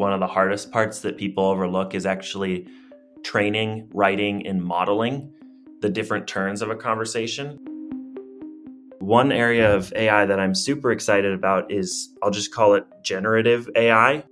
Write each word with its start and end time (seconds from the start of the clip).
one 0.00 0.14
of 0.14 0.18
the 0.18 0.26
hardest 0.26 0.72
parts 0.72 1.00
that 1.00 1.18
people 1.18 1.44
overlook 1.44 1.94
is 1.94 2.06
actually 2.06 2.66
training, 3.22 3.86
writing, 3.92 4.46
and 4.46 4.64
modeling 4.64 5.30
the 5.82 5.90
different 5.90 6.26
turns 6.26 6.62
of 6.62 6.70
a 6.70 6.74
conversation. 6.74 7.58
One 8.98 9.30
area 9.30 9.74
of 9.76 9.92
AI 9.94 10.24
that 10.24 10.40
I'm 10.40 10.54
super 10.54 10.90
excited 10.90 11.32
about 11.34 11.70
is 11.70 12.16
I'll 12.22 12.30
just 12.30 12.50
call 12.50 12.74
it 12.74 12.86
generative 13.02 13.68
AI. 13.76 14.24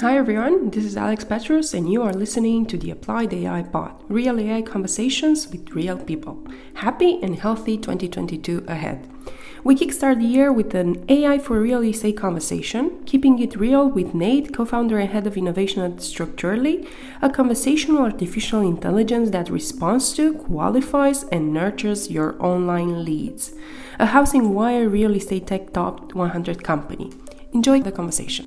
Hi 0.00 0.18
everyone, 0.18 0.68
this 0.68 0.84
is 0.84 0.98
Alex 0.98 1.24
Petrus, 1.24 1.72
and 1.72 1.90
you 1.90 2.02
are 2.02 2.12
listening 2.12 2.66
to 2.66 2.76
the 2.76 2.90
Applied 2.90 3.32
AI 3.32 3.62
Pod 3.62 4.04
real 4.08 4.38
AI 4.38 4.60
conversations 4.60 5.48
with 5.48 5.70
real 5.70 5.96
people. 5.96 6.46
Happy 6.74 7.18
and 7.22 7.38
healthy 7.38 7.78
2022 7.78 8.66
ahead. 8.68 9.15
We 9.66 9.74
kickstart 9.74 10.20
the 10.20 10.26
year 10.26 10.52
with 10.52 10.76
an 10.76 11.04
AI 11.08 11.40
for 11.40 11.60
real 11.60 11.82
estate 11.82 12.16
conversation, 12.16 13.02
keeping 13.04 13.40
it 13.40 13.56
real 13.56 13.88
with 13.88 14.14
Nate, 14.14 14.54
co 14.54 14.64
founder 14.64 14.96
and 15.00 15.10
head 15.10 15.26
of 15.26 15.36
innovation 15.36 15.82
at 15.82 16.00
Structurally, 16.00 16.86
a 17.20 17.28
conversational 17.28 18.04
artificial 18.04 18.60
intelligence 18.60 19.30
that 19.30 19.50
responds 19.50 20.12
to, 20.12 20.34
qualifies, 20.34 21.24
and 21.32 21.52
nurtures 21.52 22.12
your 22.12 22.40
online 22.40 23.04
leads. 23.04 23.54
A 23.98 24.06
Housing 24.06 24.54
Wire 24.54 24.88
real 24.88 25.16
estate 25.16 25.48
tech 25.48 25.72
top 25.72 26.14
100 26.14 26.62
company. 26.62 27.10
Enjoy 27.52 27.82
the 27.82 27.90
conversation. 27.90 28.46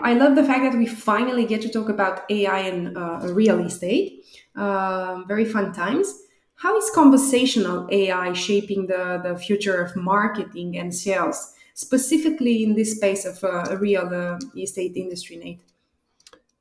I 0.00 0.14
love 0.14 0.36
the 0.36 0.44
fact 0.44 0.62
that 0.62 0.78
we 0.78 0.86
finally 0.86 1.44
get 1.44 1.60
to 1.62 1.68
talk 1.68 1.88
about 1.88 2.22
AI 2.30 2.60
and 2.60 2.96
uh, 2.96 3.18
real 3.32 3.58
estate. 3.66 4.24
Uh, 4.54 5.24
very 5.26 5.44
fun 5.44 5.72
times. 5.72 6.23
How 6.56 6.76
is 6.78 6.90
conversational 6.94 7.88
AI 7.90 8.32
shaping 8.32 8.86
the, 8.86 9.20
the 9.22 9.36
future 9.36 9.82
of 9.82 9.96
marketing 9.96 10.78
and 10.78 10.94
sales, 10.94 11.52
specifically 11.74 12.62
in 12.62 12.74
this 12.74 12.96
space 12.96 13.24
of 13.24 13.42
uh, 13.42 13.76
real 13.78 14.08
uh, 14.12 14.38
estate 14.56 14.96
industry, 14.96 15.36
Nate? 15.36 15.60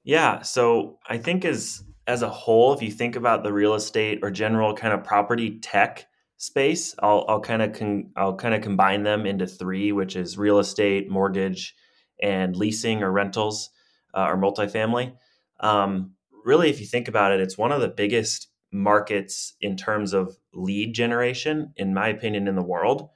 Yeah, 0.03 0.41
so 0.41 0.99
I 1.07 1.17
think 1.17 1.45
as 1.45 1.83
as 2.05 2.21
a 2.21 2.29
whole, 2.29 2.73
if 2.73 2.81
you 2.81 2.91
think 2.91 3.15
about 3.15 3.43
the 3.43 3.53
real 3.53 3.75
estate 3.75 4.19
or 4.21 4.29
general 4.29 4.73
kind 4.73 4.93
of 4.93 5.05
property 5.05 5.59
tech 5.59 6.07
space, 6.37 6.93
I'll 6.99 7.23
I'll 7.29 7.39
kind 7.39 7.61
of 7.61 7.73
con- 7.73 8.11
I'll 8.17 8.35
kind 8.35 8.53
of 8.53 8.61
combine 8.61 9.03
them 9.03 9.25
into 9.25 9.47
three, 9.47 9.91
which 9.91 10.15
is 10.15 10.37
real 10.37 10.59
estate, 10.59 11.09
mortgage, 11.09 11.75
and 12.21 12.55
leasing 12.55 13.03
or 13.03 13.11
rentals 13.11 13.69
uh, 14.13 14.25
or 14.25 14.37
multifamily. 14.37 15.13
Um, 15.61 16.15
really, 16.43 16.69
if 16.69 16.81
you 16.81 16.85
think 16.85 17.07
about 17.07 17.31
it, 17.31 17.39
it's 17.39 17.57
one 17.57 17.71
of 17.71 17.79
the 17.79 17.87
biggest 17.87 18.49
markets 18.73 19.53
in 19.61 19.77
terms 19.77 20.13
of 20.13 20.37
lead 20.53 20.93
generation, 20.93 21.73
in 21.77 21.93
my 21.93 22.07
opinion, 22.09 22.47
in 22.47 22.55
the 22.55 22.63
world. 22.63 23.09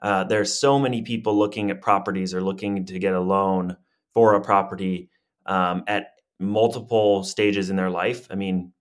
Uh, 0.00 0.24
there's 0.24 0.58
so 0.58 0.78
many 0.78 1.02
people 1.02 1.38
looking 1.38 1.70
at 1.70 1.80
properties 1.80 2.34
or 2.34 2.40
looking 2.40 2.84
to 2.86 2.98
get 2.98 3.14
a 3.14 3.20
loan 3.20 3.76
for 4.14 4.34
a 4.34 4.40
property 4.40 5.10
um, 5.46 5.84
at 5.86 6.08
multiple 6.40 7.22
stages 7.22 7.70
in 7.70 7.76
their 7.76 7.90
life. 7.90 8.26
I 8.30 8.34
mean, 8.34 8.72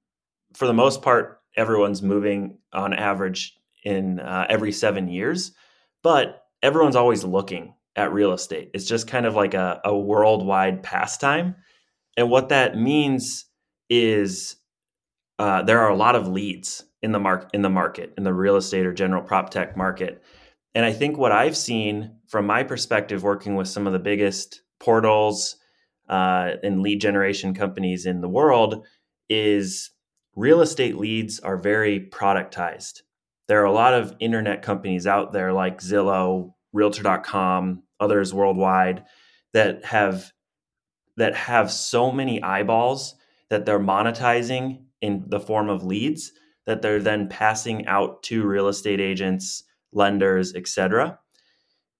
for 0.53 0.65
the 0.65 0.73
most 0.73 1.01
part, 1.01 1.41
everyone's 1.55 2.01
moving 2.01 2.57
on 2.73 2.93
average 2.93 3.55
in 3.83 4.19
uh, 4.19 4.45
every 4.49 4.71
seven 4.71 5.07
years, 5.07 5.51
but 6.03 6.45
everyone's 6.63 6.95
always 6.95 7.23
looking 7.23 7.75
at 7.95 8.13
real 8.13 8.33
estate. 8.33 8.71
It's 8.73 8.85
just 8.85 9.07
kind 9.07 9.25
of 9.25 9.35
like 9.35 9.53
a, 9.53 9.81
a 9.83 9.95
worldwide 9.95 10.81
pastime. 10.81 11.55
And 12.17 12.29
what 12.29 12.49
that 12.49 12.77
means 12.77 13.45
is 13.89 14.55
uh, 15.41 15.63
there 15.63 15.79
are 15.79 15.89
a 15.89 15.95
lot 15.95 16.15
of 16.15 16.27
leads 16.27 16.85
in 17.01 17.11
the 17.11 17.19
mark 17.19 17.49
in 17.51 17.63
the 17.63 17.69
market 17.69 18.13
in 18.15 18.23
the 18.23 18.33
real 18.33 18.57
estate 18.57 18.85
or 18.85 18.93
general 18.93 19.23
prop 19.23 19.49
tech 19.49 19.75
market. 19.75 20.23
And 20.75 20.85
i 20.85 20.93
think 20.93 21.17
what 21.17 21.31
i've 21.31 21.57
seen 21.57 22.17
from 22.27 22.45
my 22.45 22.61
perspective 22.63 23.23
working 23.23 23.55
with 23.55 23.67
some 23.67 23.87
of 23.87 23.93
the 23.93 23.99
biggest 23.99 24.61
portals 24.79 25.57
uh, 26.07 26.51
and 26.61 26.81
lead 26.81 27.01
generation 27.01 27.55
companies 27.55 28.05
in 28.05 28.21
the 28.21 28.29
world 28.29 28.85
is 29.29 29.89
real 30.35 30.61
estate 30.61 30.97
leads 30.97 31.39
are 31.39 31.57
very 31.57 31.99
productized. 31.99 33.01
There 33.47 33.61
are 33.61 33.65
a 33.65 33.71
lot 33.71 33.95
of 33.95 34.15
internet 34.19 34.61
companies 34.61 35.07
out 35.07 35.33
there 35.33 35.51
like 35.53 35.81
zillow 35.81 36.53
realtor.com 36.71 37.81
others 37.99 38.31
worldwide 38.31 39.05
that 39.53 39.85
have 39.85 40.31
that 41.17 41.33
have 41.35 41.71
so 41.71 42.11
many 42.11 42.43
eyeballs 42.43 43.15
that 43.49 43.65
they're 43.65 43.79
monetizing 43.79 44.83
in 45.01 45.23
the 45.27 45.39
form 45.39 45.69
of 45.69 45.83
leads 45.83 46.31
that 46.65 46.81
they're 46.81 47.01
then 47.01 47.27
passing 47.27 47.85
out 47.87 48.23
to 48.23 48.45
real 48.45 48.67
estate 48.67 49.01
agents, 49.01 49.63
lenders, 49.91 50.53
etc. 50.53 51.19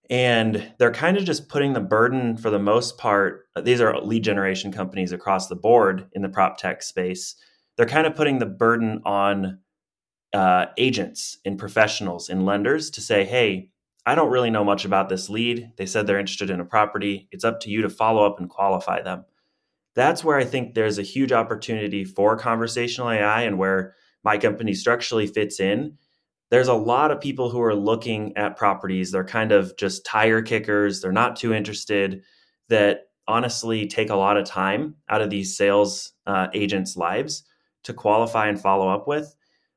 And 0.09 0.73
they're 0.77 0.91
kind 0.91 1.17
of 1.17 1.25
just 1.25 1.49
putting 1.49 1.73
the 1.73 1.79
burden 1.79 2.37
for 2.37 2.49
the 2.49 2.59
most 2.59 2.97
part. 2.97 3.47
These 3.61 3.81
are 3.81 3.99
lead 3.99 4.23
generation 4.23 4.71
companies 4.71 5.11
across 5.11 5.47
the 5.47 5.55
board 5.55 6.07
in 6.13 6.21
the 6.21 6.29
prop 6.29 6.57
tech 6.57 6.83
space. 6.83 7.35
They're 7.75 7.85
kind 7.85 8.05
of 8.05 8.15
putting 8.15 8.39
the 8.39 8.45
burden 8.45 9.01
on 9.05 9.59
uh, 10.33 10.67
agents 10.77 11.37
and 11.45 11.57
professionals 11.57 12.29
and 12.29 12.45
lenders 12.45 12.89
to 12.91 13.01
say, 13.01 13.25
hey, 13.25 13.69
I 14.05 14.15
don't 14.15 14.31
really 14.31 14.49
know 14.49 14.63
much 14.63 14.85
about 14.85 15.09
this 15.09 15.29
lead. 15.29 15.71
They 15.77 15.85
said 15.85 16.07
they're 16.07 16.19
interested 16.19 16.49
in 16.49 16.59
a 16.59 16.65
property. 16.65 17.27
It's 17.31 17.43
up 17.43 17.59
to 17.61 17.69
you 17.69 17.81
to 17.83 17.89
follow 17.89 18.25
up 18.25 18.39
and 18.39 18.49
qualify 18.49 19.01
them 19.01 19.25
that's 19.95 20.23
where 20.23 20.37
I 20.37 20.45
think 20.45 20.73
there's 20.73 20.97
a 20.97 21.03
huge 21.03 21.31
opportunity 21.31 22.03
for 22.05 22.37
conversational 22.37 23.09
AI 23.09 23.43
and 23.43 23.57
where 23.57 23.95
my 24.23 24.37
company 24.37 24.73
structurally 24.73 25.27
fits 25.27 25.59
in. 25.59 25.97
There's 26.49 26.67
a 26.67 26.73
lot 26.73 27.11
of 27.11 27.21
people 27.21 27.49
who 27.49 27.61
are 27.61 27.75
looking 27.75 28.35
at 28.37 28.57
properties. 28.57 29.11
They're 29.11 29.23
kind 29.23 29.51
of 29.51 29.75
just 29.77 30.05
tire 30.05 30.41
kickers. 30.41 31.01
They're 31.01 31.11
not 31.11 31.35
too 31.35 31.53
interested 31.53 32.23
that 32.69 33.07
honestly 33.27 33.87
take 33.87 34.09
a 34.09 34.15
lot 34.15 34.37
of 34.37 34.45
time 34.45 34.95
out 35.09 35.21
of 35.21 35.29
these 35.29 35.55
sales 35.55 36.13
uh, 36.27 36.47
agents' 36.53 36.97
lives 36.97 37.43
to 37.83 37.93
qualify 37.93 38.47
and 38.47 38.59
follow 38.59 38.89
up 38.89 39.07
with. 39.07 39.35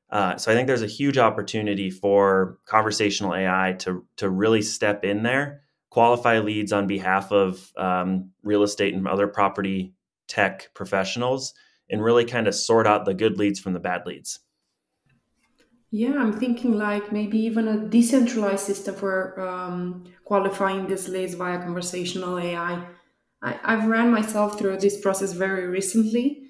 Uh, 0.09 0.37
so 0.37 0.51
I 0.51 0.55
think 0.55 0.67
there's 0.67 0.81
a 0.81 0.87
huge 0.87 1.17
opportunity 1.17 1.89
for 1.89 2.59
conversational 2.65 3.33
AI 3.33 3.75
to 3.79 4.05
to 4.17 4.29
really 4.29 4.61
step 4.61 5.03
in 5.03 5.23
there, 5.23 5.61
qualify 5.89 6.39
leads 6.39 6.71
on 6.71 6.87
behalf 6.87 7.31
of 7.31 7.71
um, 7.77 8.31
real 8.43 8.63
estate 8.63 8.93
and 8.93 9.07
other 9.07 9.27
property 9.27 9.93
tech 10.27 10.69
professionals 10.73 11.53
and 11.89 12.03
really 12.03 12.25
kind 12.25 12.47
of 12.47 12.55
sort 12.55 12.87
out 12.87 13.05
the 13.05 13.13
good 13.13 13.37
leads 13.37 13.59
from 13.59 13.73
the 13.73 13.79
bad 13.79 14.05
leads. 14.05 14.39
Yeah, 15.91 16.15
I'm 16.17 16.33
thinking 16.33 16.73
like 16.77 17.11
maybe 17.11 17.37
even 17.39 17.67
a 17.67 17.87
decentralized 17.87 18.65
system 18.65 18.95
for 18.95 19.39
um, 19.39 20.03
qualifying 20.25 20.87
these 20.87 21.07
leads 21.07 21.35
via 21.35 21.59
conversational 21.59 22.37
AI. 22.39 22.85
I, 23.41 23.59
I've 23.63 23.87
ran 23.87 24.11
myself 24.11 24.59
through 24.59 24.77
this 24.77 24.99
process 24.99 25.31
very 25.31 25.67
recently. 25.67 26.44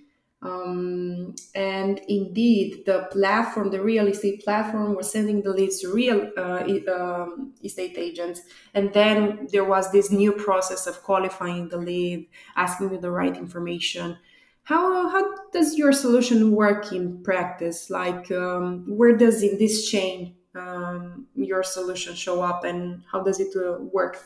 Um, 0.46 1.36
and 1.56 2.00
indeed, 2.08 2.84
the 2.86 3.08
platform, 3.12 3.72
the 3.72 3.82
real 3.82 4.08
estate 4.08 4.44
platform, 4.44 4.96
was 4.96 5.12
sending 5.12 5.42
the 5.42 5.50
leads 5.50 5.80
to 5.82 5.94
real 5.94 6.32
uh, 6.38 6.64
um, 6.94 7.54
estate 7.64 7.98
agents. 7.98 8.42
And 8.74 8.94
then 8.94 9.48
there 9.52 9.66
was 9.66 9.92
this 9.92 10.12
new 10.12 10.34
process 10.34 10.86
of 10.88 11.02
qualifying 11.02 11.70
the 11.70 11.78
lead, 11.78 12.28
asking 12.56 12.92
you 12.92 13.00
the 13.00 13.12
right 13.12 13.36
information. 13.36 14.18
How, 14.64 15.10
how 15.10 15.36
does 15.52 15.78
your 15.78 15.92
solution 15.92 16.52
work 16.52 16.92
in 16.92 17.24
practice? 17.24 17.90
Like, 17.90 18.32
um, 18.32 18.86
where 18.88 19.16
does 19.16 19.44
in 19.44 19.58
this 19.58 19.90
chain 19.90 20.36
um, 20.56 21.28
your 21.36 21.64
solution 21.64 22.16
show 22.16 22.42
up 22.42 22.64
and 22.64 23.04
how 23.12 23.22
does 23.22 23.40
it 23.40 23.56
uh, 23.56 23.78
work? 23.80 24.18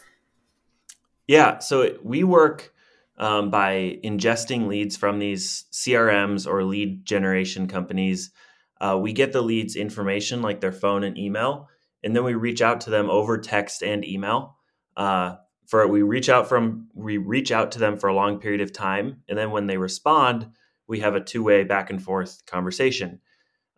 Yeah, 1.28 1.60
so 1.60 1.98
we 2.04 2.24
work 2.24 2.74
um, 3.20 3.50
by 3.50 4.00
ingesting 4.04 4.68
leads 4.68 4.96
from 4.96 5.20
these 5.20 5.66
CRMs 5.72 6.48
or 6.48 6.64
lead 6.64 7.06
generation 7.06 7.68
companies. 7.68 8.32
Uh, 8.80 8.98
we 9.00 9.12
get 9.12 9.34
the 9.34 9.42
leads 9.42 9.76
information 9.76 10.42
like 10.42 10.62
their 10.62 10.72
phone 10.72 11.04
and 11.04 11.18
email, 11.18 11.68
and 12.04 12.16
then 12.16 12.24
we 12.24 12.34
reach 12.34 12.62
out 12.62 12.82
to 12.82 12.90
them 12.90 13.10
over 13.10 13.38
text 13.38 13.84
and 13.84 14.06
email. 14.06 14.56
Uh, 14.96 15.36
for 15.68 15.86
we 15.88 16.02
reach 16.02 16.30
out 16.30 16.48
from 16.50 16.88
we 16.96 17.18
reach 17.18 17.52
out 17.52 17.72
to 17.74 17.80
them 17.80 17.98
for 17.98 18.08
a 18.08 18.16
long 18.16 18.40
period 18.40 18.62
of 18.62 18.74
time, 18.74 19.22
and 19.28 19.38
then 19.38 19.52
when 19.52 19.68
they 19.68 19.78
respond, 19.78 20.48
we 20.88 21.02
have 21.02 21.16
a 21.16 21.22
two 21.22 21.44
way 21.44 21.64
back 21.64 21.90
and 21.90 22.02
forth 22.02 22.46
conversation. 22.46 23.20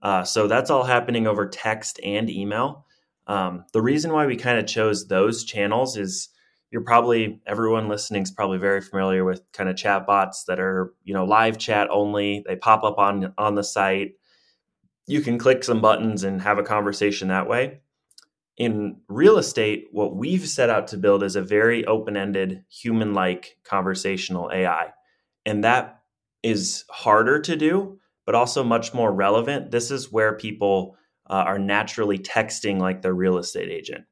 Uh, 0.02 0.24
so 0.24 0.48
that's 0.48 0.70
all 0.70 0.84
happening 0.84 1.28
over 1.28 1.48
text 1.48 2.00
and 2.04 2.30
email. 2.30 2.86
Um, 3.28 3.66
the 3.74 3.82
reason 3.82 4.12
why 4.12 4.26
we 4.26 4.36
kind 4.36 4.58
of 4.58 4.66
chose 4.66 5.08
those 5.08 5.44
channels 5.44 5.98
is 5.98 6.30
you're 6.72 6.82
probably 6.82 7.42
everyone 7.46 7.90
listening 7.90 8.24
is 8.24 8.32
probably 8.32 8.58
very 8.58 8.82
familiar 8.82 9.26
with 9.26 9.42
kind 9.52 9.70
of 9.70 9.76
chat 9.76 10.08
bots 10.08 10.46
that 10.46 10.60
are 10.60 10.94
you 11.04 11.14
know 11.14 11.26
live 11.26 11.58
chat 11.58 11.90
only. 11.92 12.44
They 12.48 12.56
pop 12.56 12.84
up 12.84 12.98
on 12.98 13.34
on 13.38 13.56
the 13.56 13.64
site. 13.64 14.14
You 15.06 15.22
can 15.22 15.38
click 15.38 15.64
some 15.64 15.82
buttons 15.82 16.24
and 16.24 16.42
have 16.42 16.58
a 16.58 16.64
conversation 16.64 17.28
that 17.28 17.48
way. 17.48 17.82
In 18.58 19.02
real 19.10 19.38
estate 19.38 19.88
what 19.92 20.16
we've 20.16 20.48
set 20.48 20.70
out 20.70 20.88
to 20.90 20.98
build 20.98 21.24
is 21.24 21.36
a 21.36 21.42
very 21.42 21.86
open-ended 21.86 22.64
human-like 22.70 23.58
conversational 23.64 24.52
ai 24.54 24.90
and 25.46 25.64
that 25.64 26.02
is 26.44 26.86
harder 26.90 27.40
to 27.40 27.56
do 27.56 27.98
but 28.26 28.36
also 28.36 28.64
much 28.64 28.94
more 28.94 29.12
relevant. 29.12 29.72
This 29.72 29.90
is 29.90 30.12
where 30.12 30.38
people 30.38 30.96
uh, 31.28 31.44
are 31.48 31.58
naturally 31.58 32.20
texting 32.20 32.80
like 32.80 33.02
their 33.02 33.16
real 33.16 33.38
estate 33.38 33.70
agent 33.70 34.06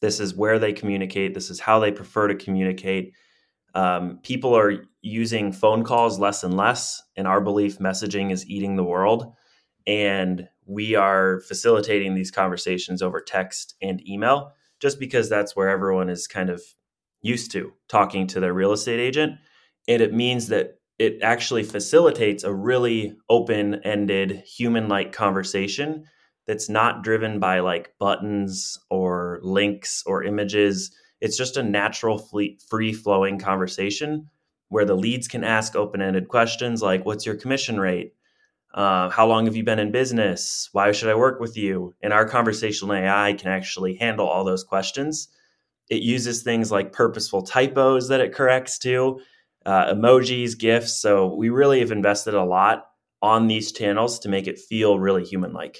this 0.00 0.20
is 0.20 0.34
where 0.34 0.58
they 0.58 0.72
communicate. 0.72 1.34
This 1.34 1.50
is 1.50 1.60
how 1.60 1.78
they 1.78 1.92
prefer 1.92 2.28
to 2.28 2.34
communicate. 2.34 3.14
Um, 3.74 4.20
people 4.22 4.56
are 4.56 4.84
using 5.02 5.52
phone 5.52 5.84
calls 5.84 6.18
less 6.18 6.42
and 6.42 6.56
less, 6.56 7.02
and 7.16 7.26
our 7.26 7.40
belief 7.40 7.78
messaging 7.78 8.32
is 8.32 8.46
eating 8.46 8.76
the 8.76 8.84
world. 8.84 9.32
And 9.86 10.48
we 10.66 10.94
are 10.94 11.40
facilitating 11.40 12.14
these 12.14 12.30
conversations 12.30 13.02
over 13.02 13.20
text 13.20 13.74
and 13.80 14.06
email 14.08 14.52
just 14.80 14.98
because 14.98 15.28
that's 15.28 15.54
where 15.54 15.68
everyone 15.68 16.08
is 16.08 16.26
kind 16.26 16.50
of 16.50 16.62
used 17.22 17.50
to 17.52 17.72
talking 17.88 18.26
to 18.28 18.40
their 18.40 18.52
real 18.52 18.72
estate 18.72 19.00
agent. 19.00 19.34
And 19.88 20.02
it 20.02 20.12
means 20.12 20.48
that 20.48 20.78
it 20.98 21.18
actually 21.22 21.62
facilitates 21.62 22.44
a 22.44 22.54
really 22.54 23.16
open 23.28 23.76
ended, 23.84 24.42
human 24.46 24.88
like 24.88 25.12
conversation 25.12 26.04
that's 26.46 26.68
not 26.68 27.02
driven 27.02 27.38
by 27.38 27.60
like 27.60 27.92
buttons 27.98 28.78
or 28.90 29.25
links 29.42 30.02
or 30.06 30.22
images. 30.22 30.94
It's 31.20 31.36
just 31.36 31.56
a 31.56 31.62
natural, 31.62 32.18
free 32.18 32.92
flowing 32.92 33.38
conversation 33.38 34.28
where 34.68 34.84
the 34.84 34.96
leads 34.96 35.28
can 35.28 35.44
ask 35.44 35.76
open 35.76 36.02
ended 36.02 36.28
questions 36.28 36.82
like, 36.82 37.04
What's 37.04 37.26
your 37.26 37.36
commission 37.36 37.78
rate? 37.78 38.12
Uh, 38.74 39.08
how 39.08 39.26
long 39.26 39.46
have 39.46 39.56
you 39.56 39.64
been 39.64 39.78
in 39.78 39.90
business? 39.90 40.68
Why 40.72 40.92
should 40.92 41.08
I 41.08 41.14
work 41.14 41.40
with 41.40 41.56
you? 41.56 41.94
And 42.02 42.12
our 42.12 42.28
conversational 42.28 42.94
AI 42.94 43.32
can 43.32 43.50
actually 43.50 43.94
handle 43.94 44.26
all 44.26 44.44
those 44.44 44.64
questions. 44.64 45.28
It 45.88 46.02
uses 46.02 46.42
things 46.42 46.70
like 46.70 46.92
purposeful 46.92 47.42
typos 47.42 48.08
that 48.08 48.20
it 48.20 48.34
corrects 48.34 48.78
to, 48.80 49.20
uh, 49.64 49.94
emojis, 49.94 50.58
GIFs. 50.58 51.00
So 51.00 51.34
we 51.34 51.48
really 51.48 51.80
have 51.80 51.90
invested 51.90 52.34
a 52.34 52.44
lot 52.44 52.86
on 53.22 53.46
these 53.46 53.72
channels 53.72 54.18
to 54.20 54.28
make 54.28 54.46
it 54.46 54.58
feel 54.58 54.98
really 54.98 55.24
human 55.24 55.52
like. 55.52 55.78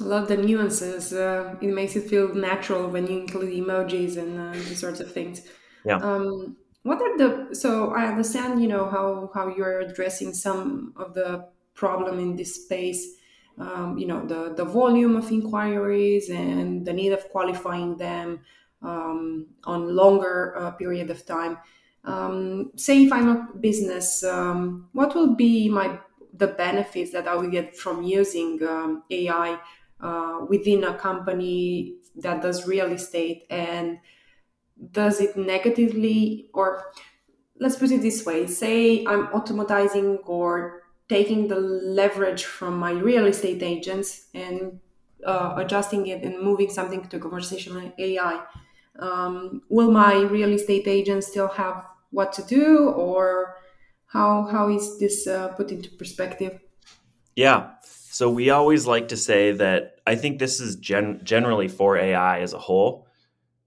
I 0.00 0.04
love 0.04 0.28
the 0.28 0.36
nuances. 0.36 1.12
Uh, 1.12 1.54
it 1.60 1.68
makes 1.68 1.96
it 1.96 2.08
feel 2.08 2.34
natural 2.34 2.88
when 2.88 3.06
you 3.06 3.18
include 3.20 3.52
emojis 3.52 4.16
and 4.18 4.38
uh, 4.38 4.52
these 4.52 4.80
sorts 4.80 5.00
of 5.00 5.12
things. 5.12 5.42
Yeah. 5.84 5.96
Um, 5.96 6.56
what 6.82 7.00
are 7.02 7.18
the 7.18 7.54
so 7.54 7.92
I 7.92 8.06
understand 8.06 8.62
you 8.62 8.68
know 8.68 8.88
how 8.88 9.30
how 9.34 9.48
you're 9.48 9.80
addressing 9.80 10.34
some 10.34 10.92
of 10.96 11.14
the 11.14 11.48
problem 11.74 12.18
in 12.18 12.36
this 12.36 12.64
space. 12.64 13.14
Um, 13.58 13.96
you 13.96 14.06
know 14.06 14.24
the 14.26 14.54
the 14.54 14.64
volume 14.64 15.16
of 15.16 15.30
inquiries 15.30 16.28
and 16.28 16.86
the 16.86 16.92
need 16.92 17.12
of 17.12 17.28
qualifying 17.30 17.96
them 17.96 18.40
um, 18.82 19.46
on 19.64 19.96
longer 19.96 20.54
uh, 20.58 20.70
period 20.72 21.10
of 21.10 21.24
time. 21.24 21.58
Um, 22.04 22.70
say 22.76 23.02
if 23.02 23.12
I'm 23.12 23.28
a 23.28 23.48
business, 23.58 24.22
um, 24.22 24.88
what 24.92 25.14
will 25.14 25.34
be 25.34 25.68
my 25.68 25.98
the 26.34 26.48
benefits 26.48 27.12
that 27.12 27.26
I 27.26 27.34
will 27.34 27.50
get 27.50 27.76
from 27.76 28.02
using 28.02 28.62
um, 28.62 29.02
AI 29.10 29.58
uh, 30.00 30.40
within 30.48 30.84
a 30.84 30.94
company 30.94 31.96
that 32.16 32.42
does 32.42 32.66
real 32.66 32.92
estate 32.92 33.44
and 33.50 33.98
does 34.92 35.20
it 35.20 35.36
negatively 35.36 36.48
or 36.52 36.84
let's 37.58 37.76
put 37.76 37.90
it 37.90 38.02
this 38.02 38.24
way 38.26 38.46
say 38.46 39.04
i'm 39.06 39.26
automatizing 39.28 40.18
or 40.26 40.82
taking 41.08 41.48
the 41.48 41.56
leverage 41.58 42.44
from 42.44 42.78
my 42.78 42.92
real 42.92 43.26
estate 43.26 43.62
agents 43.62 44.28
and 44.34 44.78
uh, 45.24 45.54
adjusting 45.56 46.06
it 46.06 46.22
and 46.22 46.42
moving 46.42 46.70
something 46.70 47.02
to 47.08 47.18
conversational 47.18 47.90
ai 47.98 48.42
um, 48.98 49.62
will 49.68 49.90
my 49.90 50.22
real 50.22 50.52
estate 50.52 50.86
agents 50.86 51.26
still 51.28 51.48
have 51.48 51.84
what 52.10 52.32
to 52.34 52.42
do 52.42 52.88
or 52.90 53.56
how 54.06 54.44
how 54.44 54.68
is 54.68 54.98
this 54.98 55.26
uh, 55.26 55.48
put 55.48 55.70
into 55.70 55.90
perspective? 55.90 56.60
Yeah 57.34 57.72
so 58.16 58.30
we 58.30 58.48
always 58.48 58.86
like 58.86 59.08
to 59.08 59.16
say 59.18 59.52
that 59.52 59.96
I 60.06 60.14
think 60.16 60.38
this 60.38 60.58
is 60.58 60.76
gen- 60.76 61.20
generally 61.22 61.68
for 61.68 61.98
AI 61.98 62.40
as 62.40 62.54
a 62.54 62.58
whole. 62.58 63.06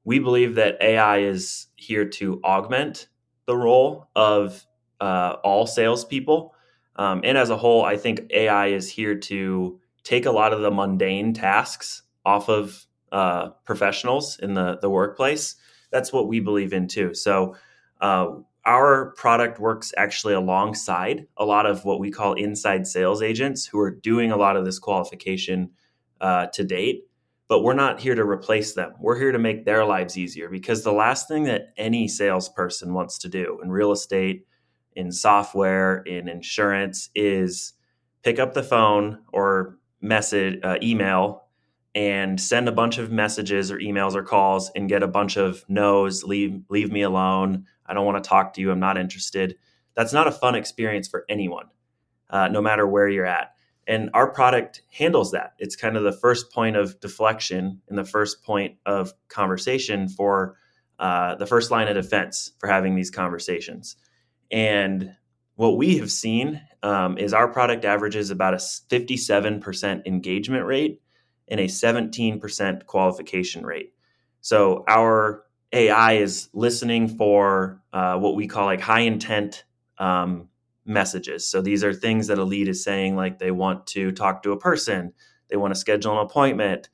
We 0.06 0.18
believe 0.18 0.56
that 0.56 0.82
AI 0.82 1.20
is 1.20 1.68
here 1.76 2.06
to 2.06 2.42
augment 2.44 3.10
the 3.46 3.56
role 3.56 4.10
of 4.16 4.66
uh, 5.00 5.36
all 5.44 5.68
salespeople. 5.68 6.56
Um, 6.96 7.22
and 7.24 7.38
as 7.38 7.52
a 7.52 7.58
whole, 7.58 7.86
I 7.86 7.96
think 7.96 8.22
AI 8.32 8.70
is 8.70 8.90
here 8.90 9.14
to 9.14 9.80
take 10.04 10.26
a 10.26 10.32
lot 10.32 10.52
of 10.52 10.62
the 10.62 10.72
mundane 10.72 11.32
tasks 11.36 12.02
off 12.26 12.50
of 12.50 12.88
uh, 13.12 13.50
professionals 13.68 14.40
in 14.40 14.56
the, 14.56 14.80
the 14.82 14.90
workplace. 14.90 15.58
That's 15.92 16.12
what 16.12 16.28
we 16.28 16.40
believe 16.40 16.74
in 16.74 16.88
too. 16.88 17.14
So 17.14 17.56
uh, 18.02 18.30
our 18.70 19.14
product 19.18 19.60
works 19.60 19.92
actually 19.98 20.36
alongside 20.36 21.26
a 21.38 21.44
lot 21.44 21.66
of 21.66 21.84
what 21.84 22.00
we 22.00 22.12
call 22.12 22.34
inside 22.34 22.86
sales 22.86 23.22
agents 23.22 23.66
who 23.66 23.80
are 23.80 23.92
doing 23.92 24.32
a 24.32 24.38
lot 24.38 24.56
of 24.56 24.64
this 24.64 24.80
qualification 24.80 25.72
uh, 26.22 26.46
to 26.54 26.64
date 26.64 27.04
but 27.50 27.64
we're 27.64 27.74
not 27.74 28.00
here 28.00 28.14
to 28.14 28.24
replace 28.24 28.74
them. 28.74 28.94
We're 29.00 29.18
here 29.18 29.32
to 29.32 29.40
make 29.40 29.66
their 29.66 29.84
lives 29.84 30.18
easier 30.18 30.50
because 30.50 30.84
the 30.84 30.94
last 30.94 31.28
thing 31.28 31.46
that 31.46 31.74
any 31.78 32.08
salesperson 32.08 32.94
wants 32.94 33.18
to 33.18 33.28
do 33.28 33.60
in 33.64 33.72
real 33.72 33.92
estate 33.92 34.46
in 34.96 35.12
software 35.12 36.04
in 36.04 36.30
insurance 36.30 37.10
is 37.16 37.74
pick 38.24 38.38
up 38.38 38.54
the 38.54 38.62
phone 38.62 39.18
or 39.34 39.80
message 40.00 40.60
uh, 40.64 40.78
email 40.84 41.46
and 41.96 42.40
send 42.40 42.68
a 42.68 42.72
bunch 42.72 42.98
of 42.98 43.12
messages 43.12 43.72
or 43.72 43.78
emails 43.78 44.16
or 44.16 44.24
calls 44.24 44.72
and 44.76 44.90
get 44.90 45.04
a 45.04 45.08
bunch 45.08 45.38
of 45.38 45.66
no's 45.68 46.24
leave 46.24 46.62
leave 46.70 46.92
me 46.92 47.02
alone 47.02 47.66
I 47.90 47.94
don't 47.94 48.06
want 48.06 48.24
to 48.24 48.28
talk 48.28 48.54
to 48.54 48.62
you. 48.62 48.72
I'm 48.72 48.80
not 48.80 48.98
interested. 48.98 49.58
That's 49.96 50.14
not 50.14 50.28
a 50.28 50.32
fun 50.32 50.56
experience 50.56 51.08
for 51.08 51.26
anyone, 51.28 51.66
uh, 52.30 52.48
no 52.48 52.62
matter 52.62 52.88
where 52.88 53.10
you're 53.10 53.26
at. 53.26 53.56
And 53.88 54.12
our 54.14 54.32
product 54.32 54.84
handles 54.92 55.32
that. 55.32 55.54
It's 55.58 55.76
kind 55.76 55.98
of 55.98 56.04
the 56.04 56.12
first 56.12 56.52
point 56.54 56.76
of 56.76 57.00
deflection 57.00 57.82
and 57.90 57.98
the 57.98 58.06
first 58.06 58.44
point 58.44 58.76
of 58.86 59.12
conversation 59.28 60.08
for 60.08 60.56
uh, 61.00 61.36
the 61.36 61.48
first 61.48 61.72
line 61.72 61.88
of 61.88 61.96
defense 61.96 62.52
for 62.60 62.68
having 62.68 62.94
these 62.94 63.10
conversations. 63.10 63.96
And 64.52 65.16
what 65.56 65.76
we 65.76 65.98
have 65.98 66.12
seen 66.12 66.62
um, 66.84 67.18
is 67.18 67.34
our 67.34 67.48
product 67.48 67.84
averages 67.84 68.30
about 68.30 68.54
a 68.54 68.58
57% 68.58 70.06
engagement 70.06 70.66
rate 70.66 71.02
and 71.50 71.60
a 71.60 71.66
17% 71.66 72.86
qualification 72.86 73.66
rate. 73.66 73.94
So 74.42 74.84
our 74.88 75.44
AI 75.72 76.14
is 76.14 76.50
listening 76.54 77.08
for 77.08 77.82
uh, 77.94 78.18
what 78.18 78.36
we 78.36 78.48
call 78.48 78.66
like 78.66 78.82
high 78.82 79.02
intent 79.02 79.66
um, 79.98 80.50
messages. 80.86 81.48
So 81.48 81.62
these 81.62 81.84
are 81.84 81.94
things 81.94 82.28
that 82.28 82.40
a 82.40 82.44
lead 82.44 82.68
is 82.68 82.84
saying, 82.84 83.16
like 83.16 83.40
they 83.40 83.52
want 83.52 83.86
to 83.88 84.12
talk 84.12 84.44
to 84.44 84.52
a 84.52 84.60
person, 84.60 85.14
they 85.50 85.58
want 85.58 85.74
to 85.74 85.80
schedule 85.80 86.14
an 86.14 86.26
appointment, 86.26 86.90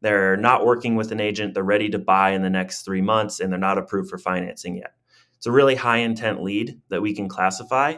they're 0.00 0.36
not 0.36 0.64
working 0.64 0.96
with 0.96 1.12
an 1.12 1.20
agent, 1.20 1.54
they're 1.54 1.62
ready 1.62 1.90
to 1.90 1.98
buy 1.98 2.30
in 2.30 2.42
the 2.42 2.50
next 2.50 2.82
three 2.82 3.02
months, 3.02 3.40
and 3.40 3.52
they're 3.52 3.58
not 3.58 3.78
approved 3.78 4.08
for 4.08 4.18
financing 4.18 4.76
yet. 4.76 4.94
It's 5.36 5.46
a 5.46 5.52
really 5.52 5.74
high 5.74 5.98
intent 5.98 6.42
lead 6.42 6.80
that 6.88 7.02
we 7.02 7.14
can 7.14 7.28
classify. 7.28 7.94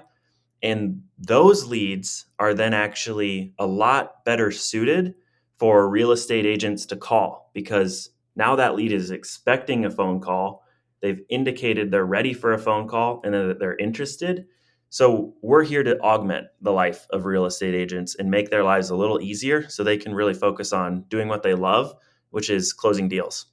And 0.63 1.03
those 1.19 1.67
leads 1.67 2.27
are 2.39 2.55
then 2.55 2.73
actually 2.73 3.53
a 3.59 3.67
lot 3.67 4.25
better 4.25 4.51
suited 4.53 5.15
for 5.63 5.89
real 5.89 6.11
estate 6.11 6.45
agents 6.45 6.85
to 6.85 6.97
call 6.97 7.53
because 7.55 8.11
now 8.35 8.57
that 8.57 8.75
lead 8.75 8.91
is 8.91 9.13
expecting 9.13 9.85
a 9.85 9.91
phone 9.93 10.19
call. 10.19 10.65
They've 11.01 11.21
indicated 11.29 11.89
they're 11.89 12.05
ready 12.05 12.35
for 12.35 12.53
a 12.53 12.59
phone 12.59 12.89
call 12.89 13.21
and 13.23 13.33
that 13.33 13.61
they're 13.61 13.77
interested. 13.77 14.47
So 14.89 15.35
we're 15.41 15.63
here 15.63 15.85
to 15.85 16.01
augment 16.01 16.49
the 16.63 16.73
life 16.73 17.07
of 17.11 17.27
real 17.27 17.47
estate 17.47 17.77
agents 17.77 18.17
and 18.17 18.29
make 18.29 18.51
their 18.51 18.65
lives 18.65 18.91
a 18.91 18.97
little 18.97 19.21
easier 19.21 19.69
so 19.69 19.85
they 19.85 19.99
can 19.99 20.17
really 20.17 20.35
focus 20.35 20.73
on 20.73 21.05
doing 21.09 21.29
what 21.29 21.45
they 21.45 21.55
love, 21.55 21.95
which 22.31 22.51
is 22.51 22.73
closing 22.73 23.09
deals. 23.09 23.47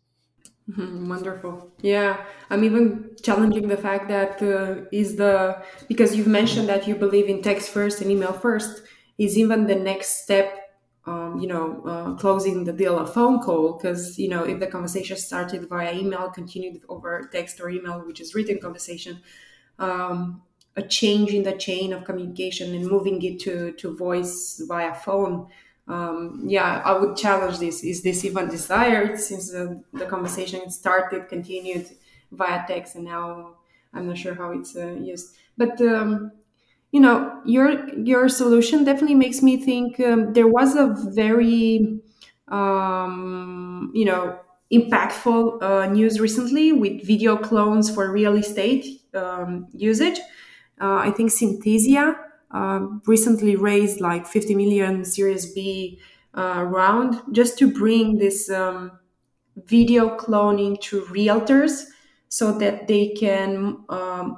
Mm-hmm, 0.68 1.10
wonderful. 1.10 1.72
Yeah, 1.80 2.26
I'm 2.50 2.64
even 2.64 3.12
challenging 3.22 3.68
the 3.68 3.78
fact 3.78 4.08
that 4.08 4.42
uh, 4.42 4.86
is 4.92 5.16
the 5.18 5.62
because 5.88 6.16
you've 6.16 6.26
mentioned 6.26 6.70
that 6.70 6.88
you 6.88 6.96
believe 6.96 7.30
in 7.30 7.44
text 7.44 7.70
first 7.70 8.02
and 8.02 8.10
email 8.10 8.34
first 8.34 8.82
is 9.20 9.38
even 9.38 9.68
the 9.68 9.76
next 9.76 10.24
step 10.24 10.69
um, 11.10 11.40
you 11.40 11.48
know, 11.48 11.66
uh, 11.92 12.14
closing 12.16 12.64
the 12.64 12.74
deal 12.74 13.00
a 13.00 13.08
phone 13.08 13.40
call 13.42 13.74
because, 13.74 14.20
you 14.20 14.30
know, 14.30 14.44
if 14.44 14.60
the 14.60 14.68
conversation 14.68 15.18
started 15.18 15.68
via 15.68 15.94
email, 15.94 16.30
continued 16.30 16.82
over 16.88 17.28
text 17.32 17.60
or 17.60 17.70
email, 17.70 18.00
which 18.06 18.22
is 18.22 18.36
written 18.36 18.60
conversation, 18.60 19.20
um, 19.80 20.42
a 20.76 20.84
change 20.84 21.32
in 21.34 21.44
the 21.44 21.54
chain 21.54 21.94
of 21.94 22.06
communication 22.06 22.76
and 22.76 22.86
moving 22.86 23.22
it 23.24 23.40
to, 23.40 23.72
to 23.74 23.96
voice 23.98 24.62
via 24.68 24.94
phone. 24.94 25.48
Um, 25.88 26.44
yeah, 26.46 26.82
I 26.86 26.94
would 27.00 27.18
challenge 27.18 27.58
this. 27.58 27.84
Is 27.84 28.04
this 28.04 28.24
even 28.24 28.48
desired 28.48 29.20
since 29.20 29.50
the, 29.50 29.84
the 29.94 30.06
conversation 30.06 30.70
started, 30.70 31.28
continued 31.28 31.88
via 32.32 32.64
text, 32.68 32.96
and 32.96 33.06
now 33.06 33.56
I'm 33.94 34.08
not 34.08 34.18
sure 34.18 34.36
how 34.36 34.52
it's 34.52 34.76
uh, 34.76 34.96
used. 35.12 35.36
But 35.58 35.82
um, 35.82 36.32
you 36.92 37.00
know 37.00 37.40
your 37.46 37.88
your 37.98 38.28
solution 38.30 38.84
definitely 38.84 39.16
makes 39.16 39.42
me 39.42 39.58
think 39.58 40.00
um, 40.00 40.34
there 40.34 40.48
was 40.48 40.76
a 40.76 40.96
very 41.12 42.00
um, 42.48 43.92
you 43.94 44.06
know 44.06 44.40
impactful 44.72 45.62
uh, 45.62 45.86
news 45.92 46.20
recently 46.20 46.72
with 46.72 47.06
video 47.06 47.36
clones 47.38 47.94
for 47.94 48.12
real 48.12 48.36
estate 48.36 49.02
um, 49.14 49.68
usage. 49.74 50.20
Uh, 50.82 50.96
i 51.08 51.12
think 51.12 51.30
synthesia 51.30 52.16
uh, 52.52 52.80
recently 53.06 53.56
raised 53.56 54.00
like 54.00 54.26
50 54.26 54.56
million 54.56 55.04
series 55.04 55.54
b 55.54 56.00
uh, 56.36 56.64
round 56.64 57.22
just 57.34 57.58
to 57.60 57.72
bring 57.72 58.18
this 58.18 58.50
um, 58.50 58.92
video 59.66 60.18
cloning 60.18 60.80
to 60.82 61.02
realtors 61.04 61.86
so 62.30 62.58
that 62.58 62.88
they 62.88 63.10
can 63.10 63.78
um, 63.90 64.38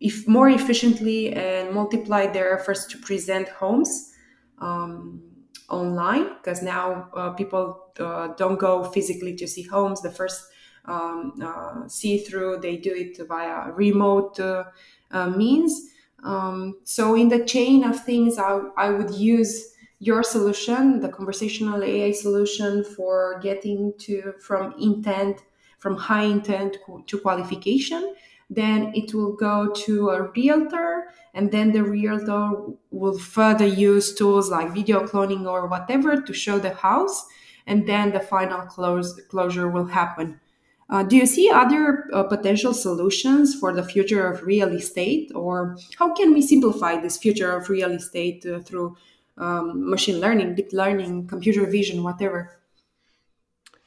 if 0.00 0.26
more 0.26 0.48
efficiently 0.48 1.32
and 1.32 1.72
multiply 1.74 2.26
their 2.26 2.58
efforts 2.58 2.86
to 2.86 2.98
present 2.98 3.48
homes 3.48 4.12
um, 4.58 5.22
online 5.68 6.34
because 6.34 6.62
now 6.62 7.08
uh, 7.14 7.30
people 7.30 7.92
uh, 7.98 8.28
don't 8.36 8.58
go 8.58 8.84
physically 8.84 9.34
to 9.36 9.46
see 9.46 9.62
homes. 9.62 10.00
The 10.00 10.10
first 10.10 10.42
um, 10.86 11.34
uh, 11.42 11.88
see 11.88 12.18
through 12.18 12.58
they 12.60 12.76
do 12.76 12.92
it 12.94 13.18
via 13.28 13.70
remote 13.72 14.40
uh, 14.40 14.64
uh, 15.10 15.30
means. 15.30 15.90
Um, 16.24 16.78
so 16.84 17.14
in 17.14 17.28
the 17.28 17.44
chain 17.44 17.84
of 17.84 18.02
things 18.04 18.38
I, 18.38 18.60
I 18.76 18.90
would 18.90 19.14
use 19.14 19.74
your 19.98 20.22
solution 20.22 21.00
the 21.00 21.08
conversational 21.08 21.82
ai 21.82 22.12
solution 22.12 22.84
for 22.84 23.38
getting 23.42 23.92
to 23.98 24.32
from 24.40 24.74
intent 24.80 25.42
from 25.78 25.96
high 25.96 26.24
intent 26.24 26.78
to 27.06 27.18
qualification 27.20 28.14
then 28.50 28.92
it 28.96 29.14
will 29.14 29.32
go 29.32 29.70
to 29.70 30.10
a 30.10 30.22
realtor 30.32 31.08
and 31.32 31.52
then 31.52 31.70
the 31.70 31.84
realtor 31.84 32.50
will 32.90 33.16
further 33.16 33.66
use 33.66 34.12
tools 34.12 34.50
like 34.50 34.74
video 34.74 35.06
cloning 35.06 35.46
or 35.46 35.68
whatever 35.68 36.20
to 36.20 36.32
show 36.34 36.58
the 36.58 36.74
house 36.74 37.26
and 37.68 37.86
then 37.86 38.12
the 38.12 38.18
final 38.18 38.62
close, 38.62 39.18
closure 39.28 39.68
will 39.68 39.84
happen. 39.86 40.40
Uh, 40.88 41.04
do 41.04 41.16
you 41.16 41.24
see 41.24 41.48
other 41.48 42.08
uh, 42.12 42.24
potential 42.24 42.74
solutions 42.74 43.54
for 43.54 43.72
the 43.72 43.84
future 43.84 44.26
of 44.26 44.42
real 44.42 44.70
estate 44.70 45.30
or 45.36 45.76
how 45.96 46.12
can 46.12 46.34
we 46.34 46.42
simplify 46.42 47.00
this 47.00 47.16
future 47.16 47.52
of 47.52 47.68
real 47.68 47.92
estate 47.92 48.44
uh, 48.44 48.58
through 48.58 48.96
um, 49.38 49.88
machine 49.88 50.20
learning 50.20 50.56
deep 50.56 50.72
learning 50.72 51.28
computer 51.28 51.64
vision 51.66 52.02
whatever? 52.02 52.58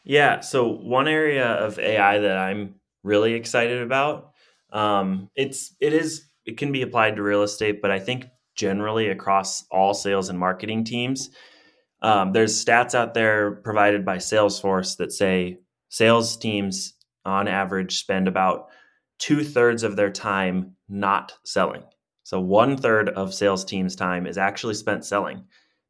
Yeah 0.05 0.39
so 0.39 0.67
one 0.69 1.09
area 1.09 1.45
of 1.45 1.77
ai 1.77 2.19
that 2.19 2.37
i'm 2.37 2.75
really 3.03 3.33
excited 3.33 3.81
about 3.81 4.32
um, 4.73 5.29
it's 5.35 5.75
it 5.79 5.93
is 5.93 6.25
it 6.45 6.57
can 6.57 6.71
be 6.71 6.81
applied 6.81 7.15
to 7.15 7.23
real 7.23 7.43
estate, 7.43 7.81
but 7.81 7.91
I 7.91 7.99
think 7.99 8.25
generally 8.55 9.07
across 9.07 9.65
all 9.71 9.93
sales 9.93 10.29
and 10.29 10.37
marketing 10.37 10.83
teams, 10.83 11.29
um, 12.01 12.33
there's 12.33 12.63
stats 12.63 12.93
out 12.93 13.13
there 13.13 13.51
provided 13.51 14.03
by 14.03 14.17
Salesforce 14.17 14.97
that 14.97 15.13
say 15.13 15.59
sales 15.89 16.35
teams 16.35 16.95
on 17.23 17.47
average 17.47 17.99
spend 17.99 18.27
about 18.27 18.67
two 19.19 19.43
thirds 19.43 19.83
of 19.83 19.95
their 19.95 20.09
time 20.09 20.75
not 20.89 21.33
selling. 21.45 21.83
So 22.23 22.39
one 22.41 22.75
third 22.75 23.09
of 23.09 23.33
sales 23.33 23.63
teams' 23.63 23.95
time 23.95 24.27
is 24.27 24.37
actually 24.37 24.73
spent 24.73 25.05
selling. 25.05 25.43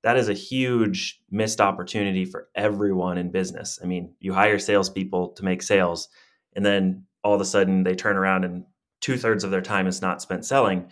That 0.04 0.18
is 0.18 0.30
a 0.30 0.34
huge 0.34 1.22
missed 1.32 1.62
opportunity 1.62 2.26
for 2.26 2.50
everyone 2.54 3.18
in 3.18 3.32
business. 3.32 3.80
I 3.82 3.86
mean, 3.86 4.14
you 4.20 4.34
hire 4.34 4.60
salespeople 4.60 5.30
to 5.30 5.46
make 5.46 5.64
sales, 5.64 6.10
and 6.56 6.66
then 6.66 7.06
all 7.24 7.34
of 7.34 7.42
a 7.42 7.46
sudden 7.46 7.84
they 7.84 7.96
turn 7.96 8.18
around 8.18 8.44
and 8.44 8.66
two 9.04 9.18
thirds 9.18 9.44
of 9.44 9.52
their 9.52 9.62
time 9.62 9.86
is 9.86 10.02
not 10.02 10.22
spent 10.22 10.46
selling. 10.46 10.90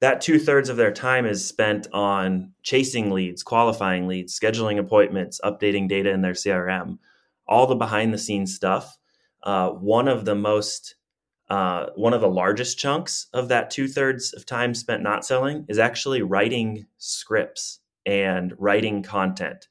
That 0.00 0.20
two 0.20 0.38
thirds 0.38 0.68
of 0.68 0.76
their 0.76 0.92
time 0.92 1.26
is 1.26 1.46
spent 1.46 1.88
on 1.92 2.52
chasing 2.62 3.10
leads, 3.10 3.42
qualifying 3.42 4.06
leads, 4.06 4.38
scheduling 4.38 4.78
appointments, 4.78 5.40
updating 5.42 5.88
data 5.88 6.10
in 6.10 6.20
their 6.20 6.34
CRM, 6.34 6.98
all 7.48 7.66
the 7.66 7.74
behind 7.74 8.12
the 8.12 8.18
scenes 8.18 8.54
stuff. 8.54 8.98
Uh, 9.42 9.70
one 9.70 10.06
of 10.06 10.24
the 10.26 10.34
most 10.34 10.96
uh, 11.48 11.86
one 11.96 12.12
of 12.14 12.20
the 12.20 12.28
largest 12.28 12.78
chunks 12.78 13.26
of 13.32 13.48
that 13.48 13.70
two 13.70 13.88
thirds 13.88 14.32
of 14.34 14.46
time 14.46 14.72
spent 14.72 15.02
not 15.02 15.24
selling 15.24 15.64
is 15.68 15.80
actually 15.80 16.22
writing 16.22 16.86
scripts 16.98 17.80
and 18.06 18.54
writing 18.58 19.02
content, 19.02 19.66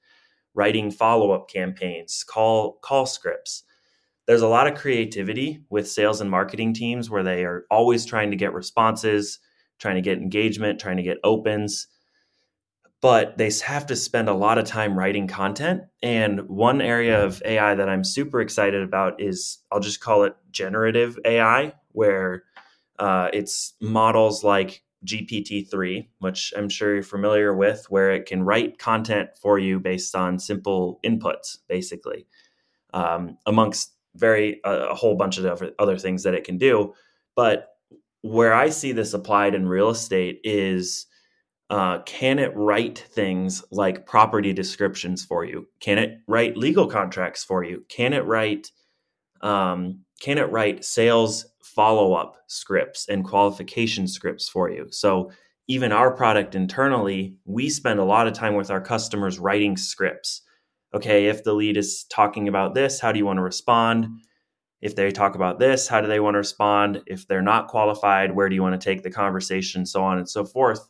writing 0.54 0.92
follow 0.92 1.32
up 1.32 1.50
campaigns, 1.50 2.26
call 2.28 2.80
call 2.82 3.06
scripts 3.06 3.64
there's 4.30 4.44
a 4.44 4.48
lot 4.48 4.68
of 4.68 4.78
creativity 4.78 5.60
with 5.72 5.90
sales 5.90 6.22
and 6.22 6.30
marketing 6.30 6.72
teams 6.72 7.10
where 7.10 7.24
they 7.24 7.44
are 7.46 7.66
always 7.72 8.06
trying 8.06 8.30
to 8.30 8.38
get 8.38 8.54
responses, 8.54 9.40
trying 9.80 9.96
to 9.96 10.02
get 10.02 10.20
engagement, 10.20 10.80
trying 10.80 10.98
to 10.98 11.04
get 11.04 11.18
opens. 11.24 11.88
But 13.02 13.40
they 13.40 13.52
have 13.66 13.88
to 13.88 13.96
spend 13.96 14.30
a 14.30 14.36
lot 14.36 14.60
of 14.60 14.66
time 14.66 14.96
writing 14.96 15.26
content. 15.28 15.82
And 16.04 16.42
one 16.42 16.80
area 16.80 17.26
of 17.26 17.42
AI 17.44 17.74
that 17.74 17.90
I'm 17.90 18.04
super 18.04 18.40
excited 18.40 18.84
about 18.84 19.20
is 19.20 19.58
I'll 19.72 19.80
just 19.80 20.00
call 20.00 20.26
it 20.26 20.36
generative 20.52 21.18
AI, 21.26 21.74
where 21.94 22.44
uh, 23.00 23.30
it's 23.34 23.74
models 23.82 24.44
like 24.44 24.84
GPT-3, 25.08 26.08
which 26.20 26.54
I'm 26.56 26.70
sure 26.70 26.94
you're 26.94 27.02
familiar 27.02 27.56
with, 27.56 27.88
where 27.90 28.12
it 28.12 28.28
can 28.28 28.44
write 28.44 28.78
content 28.78 29.32
for 29.42 29.58
you 29.58 29.80
based 29.80 30.14
on 30.14 30.38
simple 30.38 31.00
inputs, 31.04 31.58
basically, 31.68 32.28
um, 32.94 33.36
amongst 33.48 33.96
very 34.16 34.60
a 34.64 34.96
whole 34.96 35.16
bunch 35.16 35.38
of 35.38 35.64
other 35.80 35.98
things 35.98 36.24
that 36.24 36.34
it 36.34 36.44
can 36.44 36.58
do. 36.58 36.94
But 37.36 37.68
where 38.22 38.54
I 38.54 38.70
see 38.70 38.92
this 38.92 39.14
applied 39.14 39.56
in 39.56 39.68
real 39.68 39.90
estate 39.90 40.42
is 40.44 41.06
uh, 41.70 42.00
can 42.00 42.40
it 42.40 42.52
write 42.56 43.06
things 43.12 43.64
like 43.72 44.08
property 44.08 44.54
descriptions 44.54 45.24
for 45.24 45.46
you? 45.46 45.68
Can 45.80 46.00
it 46.00 46.18
write 46.28 46.58
legal 46.58 46.88
contracts 46.88 47.44
for 47.44 47.64
you? 47.64 47.86
Can 47.90 48.14
it 48.14 48.26
write 48.26 48.72
um, 49.42 50.02
can 50.22 50.38
it 50.38 50.52
write 50.52 50.84
sales 50.84 51.46
follow 51.62 52.14
up 52.14 52.36
scripts 52.48 53.08
and 53.08 53.24
qualification 53.24 54.08
scripts 54.08 54.50
for 54.50 54.70
you? 54.70 54.88
So 54.90 55.32
even 55.68 55.92
our 55.92 56.12
product 56.12 56.56
internally, 56.56 57.38
we 57.46 57.70
spend 57.70 58.00
a 58.00 58.04
lot 58.04 58.28
of 58.28 58.34
time 58.34 58.56
with 58.56 58.72
our 58.72 58.82
customers 58.82 59.40
writing 59.40 59.78
scripts 59.78 60.42
okay, 60.94 61.28
if 61.28 61.44
the 61.44 61.54
lead 61.54 61.78
is 61.78 62.06
talking 62.06 62.48
about 62.48 62.74
this, 62.74 63.00
how 63.00 63.12
do 63.12 63.20
you 63.20 63.26
want 63.26 63.38
to 63.38 63.44
respond? 63.44 64.08
If 64.82 64.96
they 64.96 65.12
talk 65.12 65.36
about 65.36 65.60
this, 65.60 65.88
how 65.88 66.02
do 66.02 66.08
they 66.08 66.20
want 66.20 66.36
to 66.36 66.40
respond? 66.40 67.02
If 67.06 67.28
they're 67.28 67.42
not 67.42 67.68
qualified, 67.68 68.36
where 68.36 68.50
do 68.50 68.56
you 68.56 68.62
want 68.62 68.80
to 68.80 68.84
take 68.84 69.04
the 69.04 69.12
conversation? 69.12 69.86
So 69.86 70.04
on 70.04 70.18
and 70.18 70.30
so 70.30 70.46
forth. 70.46 70.88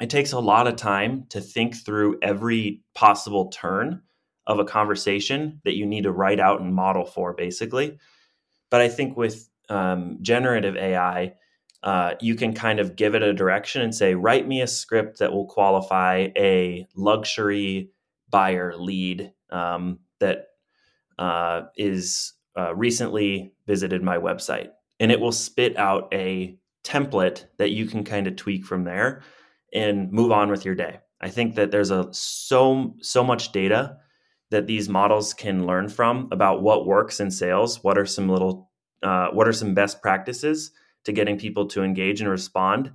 It 0.00 0.10
takes 0.10 0.32
a 0.32 0.40
lot 0.40 0.66
of 0.66 0.76
time 0.76 1.26
to 1.30 1.40
think 1.40 1.76
through 1.76 2.18
every 2.20 2.82
possible 2.94 3.48
turn 3.48 4.02
of 4.46 4.58
a 4.58 4.64
conversation 4.64 5.60
that 5.64 5.76
you 5.76 5.86
need 5.86 6.02
to 6.02 6.12
write 6.12 6.40
out 6.40 6.60
and 6.60 6.74
model 6.74 7.04
for, 7.04 7.32
basically. 7.32 7.98
But 8.70 8.80
I 8.80 8.88
think 8.88 9.16
with 9.16 9.48
um, 9.68 10.18
generative 10.20 10.76
AI, 10.76 11.34
uh, 11.84 12.14
you 12.20 12.34
can 12.34 12.52
kind 12.52 12.80
of 12.80 12.96
give 12.96 13.14
it 13.14 13.22
a 13.22 13.32
direction 13.32 13.82
and 13.82 13.94
say, 13.94 14.14
write 14.14 14.48
me 14.48 14.60
a 14.60 14.66
script 14.66 15.18
that 15.18 15.32
will 15.32 15.46
qualify 15.46 16.28
a 16.36 16.86
luxury 16.96 17.90
buyer 18.34 18.74
lead 18.76 19.32
um, 19.50 20.00
that 20.18 20.46
uh, 21.20 21.62
is 21.76 22.32
uh, 22.58 22.74
recently 22.74 23.52
visited 23.68 24.02
my 24.02 24.16
website. 24.16 24.70
And 24.98 25.12
it 25.12 25.20
will 25.20 25.30
spit 25.30 25.76
out 25.76 26.12
a 26.12 26.58
template 26.82 27.44
that 27.58 27.70
you 27.70 27.86
can 27.86 28.02
kind 28.02 28.26
of 28.26 28.34
tweak 28.34 28.64
from 28.64 28.82
there 28.82 29.22
and 29.72 30.10
move 30.10 30.32
on 30.32 30.50
with 30.50 30.64
your 30.64 30.74
day. 30.74 30.98
I 31.20 31.28
think 31.28 31.54
that 31.54 31.70
there's 31.70 31.92
a 31.92 32.08
so 32.10 32.96
so 33.00 33.22
much 33.22 33.52
data 33.52 33.98
that 34.50 34.66
these 34.66 34.88
models 34.88 35.32
can 35.32 35.64
learn 35.64 35.88
from 35.88 36.28
about 36.32 36.60
what 36.60 36.86
works 36.86 37.20
in 37.20 37.30
sales. 37.30 37.84
What 37.84 37.96
are 37.96 38.04
some 38.06 38.28
little 38.28 38.68
uh, 39.04 39.28
what 39.28 39.46
are 39.46 39.52
some 39.52 39.74
best 39.74 40.02
practices 40.02 40.72
to 41.04 41.12
getting 41.12 41.38
people 41.38 41.68
to 41.68 41.84
engage 41.84 42.20
and 42.20 42.28
respond 42.28 42.90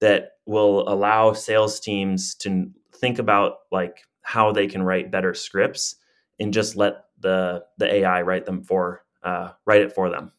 that 0.00 0.32
will 0.46 0.88
allow 0.88 1.32
sales 1.32 1.78
teams 1.78 2.34
to 2.34 2.72
think 2.96 3.20
about 3.20 3.58
like 3.70 4.00
how 4.22 4.52
they 4.52 4.66
can 4.66 4.82
write 4.82 5.10
better 5.10 5.34
scripts 5.34 5.96
and 6.38 6.52
just 6.52 6.76
let 6.76 7.04
the 7.20 7.64
the 7.78 7.92
AI 7.92 8.22
write 8.22 8.46
them 8.46 8.62
for 8.62 9.04
uh, 9.22 9.50
write 9.66 9.82
it 9.82 9.92
for 9.92 10.10
them. 10.10 10.32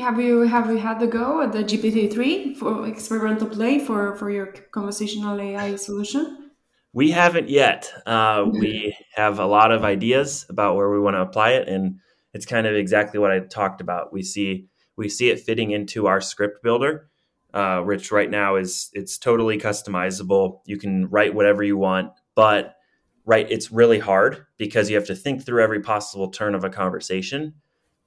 Have 0.00 0.18
you 0.18 0.40
have 0.40 0.70
you 0.70 0.78
had 0.78 1.00
the 1.00 1.06
go 1.06 1.42
at 1.42 1.52
the 1.52 1.62
GPT 1.62 2.10
three 2.10 2.54
for 2.54 2.86
experimental 2.86 3.48
play 3.48 3.78
for 3.78 4.16
for 4.16 4.30
your 4.30 4.46
conversational 4.46 5.38
AI 5.38 5.76
solution? 5.76 6.50
We 6.94 7.10
haven't 7.10 7.48
yet. 7.48 7.92
Uh, 8.06 8.46
we 8.50 8.96
have 9.14 9.38
a 9.38 9.46
lot 9.46 9.72
of 9.72 9.84
ideas 9.84 10.46
about 10.48 10.76
where 10.76 10.90
we 10.90 11.00
want 11.00 11.16
to 11.16 11.20
apply 11.20 11.52
it, 11.52 11.68
and 11.68 11.98
it's 12.34 12.46
kind 12.46 12.66
of 12.66 12.74
exactly 12.74 13.18
what 13.20 13.30
I 13.30 13.40
talked 13.40 13.82
about. 13.82 14.12
We 14.12 14.22
see 14.22 14.66
we 14.96 15.10
see 15.10 15.28
it 15.28 15.40
fitting 15.40 15.72
into 15.72 16.06
our 16.06 16.22
script 16.22 16.62
builder, 16.62 17.10
uh, 17.52 17.80
which 17.80 18.10
right 18.10 18.30
now 18.30 18.56
is 18.56 18.88
it's 18.94 19.18
totally 19.18 19.58
customizable. 19.58 20.60
You 20.64 20.78
can 20.78 21.08
write 21.10 21.34
whatever 21.34 21.62
you 21.62 21.76
want 21.76 22.12
but 22.34 22.76
right 23.24 23.50
it's 23.50 23.70
really 23.70 23.98
hard 23.98 24.46
because 24.58 24.90
you 24.90 24.96
have 24.96 25.06
to 25.06 25.14
think 25.14 25.44
through 25.44 25.62
every 25.62 25.80
possible 25.80 26.28
turn 26.28 26.54
of 26.54 26.64
a 26.64 26.70
conversation. 26.70 27.54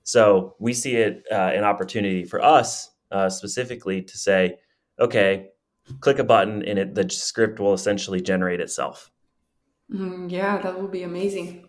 So 0.04 0.56
we 0.60 0.74
see 0.74 0.98
it 0.98 1.24
uh, 1.32 1.52
an 1.56 1.64
opportunity 1.64 2.26
for 2.26 2.44
us 2.44 2.92
uh, 3.12 3.30
specifically 3.30 4.02
to 4.02 4.18
say 4.18 4.58
okay 5.00 5.50
click 6.00 6.20
a 6.20 6.24
button 6.24 6.64
and 6.64 6.80
it, 6.80 6.96
the 6.96 7.10
script 7.10 7.60
will 7.60 7.74
essentially 7.74 8.22
generate 8.22 8.60
itself. 8.60 9.12
Mm, 9.92 10.32
yeah 10.32 10.58
that 10.60 10.80
will 10.80 10.88
be 10.88 11.04
amazing. 11.04 11.68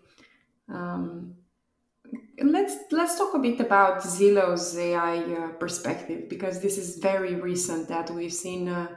Um, 0.69 1.37
let's 2.43 2.77
let's 2.91 3.17
talk 3.17 3.35
a 3.35 3.39
bit 3.39 3.61
about 3.61 4.03
zillow's 4.03 4.77
ai 4.77 5.19
uh, 5.19 5.49
perspective 5.53 6.29
because 6.29 6.61
this 6.61 6.77
is 6.77 6.99
very 6.99 7.35
recent 7.35 7.89
that 7.89 8.11
we've 8.11 8.33
seen 8.33 8.69
uh, 8.69 8.89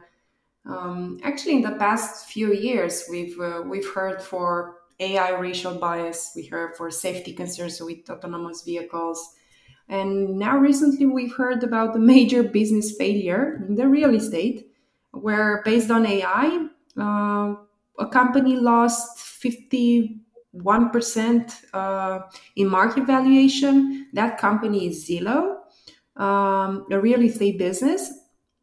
um, 0.66 1.20
actually, 1.24 1.56
in 1.56 1.62
the 1.62 1.72
past 1.72 2.30
few 2.30 2.54
years, 2.54 3.06
we've 3.10 3.40
uh, 3.40 3.62
we've 3.66 3.90
heard 3.94 4.22
for 4.22 4.76
AI 5.00 5.32
racial 5.32 5.76
bias, 5.76 6.34
we 6.36 6.46
heard 6.46 6.76
for 6.76 6.92
safety 6.92 7.34
concerns 7.34 7.82
with 7.82 8.10
autonomous 8.10 8.64
vehicles. 8.64 9.36
And 9.88 10.38
now, 10.38 10.58
recently, 10.58 11.06
we've 11.06 11.36
heard 11.36 11.64
about 11.64 11.94
the 11.94 12.00
major 12.00 12.44
business 12.44 12.96
failure 12.98 13.66
in 13.68 13.76
the 13.76 13.88
real 13.88 14.14
estate, 14.14 14.72
where 15.12 15.62
based 15.64 15.90
on 15.90 16.06
AI, 16.06 16.68
uh, 16.98 17.56
a 17.98 18.08
company 18.12 18.56
lost 18.56 19.18
51% 19.18 21.54
uh, 21.74 22.20
in 22.56 22.68
market 22.68 23.08
valuation. 23.08 24.08
That 24.14 24.38
company 24.38 24.88
is 24.88 25.08
Zillow, 25.08 25.56
um, 26.18 26.86
a 26.92 27.00
real 27.00 27.24
estate 27.24 27.58
business. 27.58 28.19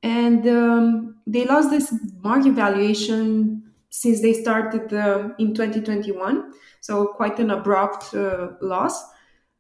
And 0.07 0.47
um, 0.47 1.17
they 1.27 1.45
lost 1.45 1.71
this 1.71 1.93
market 2.23 2.53
valuation 2.53 3.73
since 3.91 4.23
they 4.23 4.35
started 4.35 4.93
uh, 4.95 5.31
in 5.41 5.53
2021. 5.53 6.53
So, 6.81 7.07
quite 7.07 7.41
an 7.41 7.51
abrupt 7.51 8.15
uh, 8.15 8.51
loss. 8.61 9.03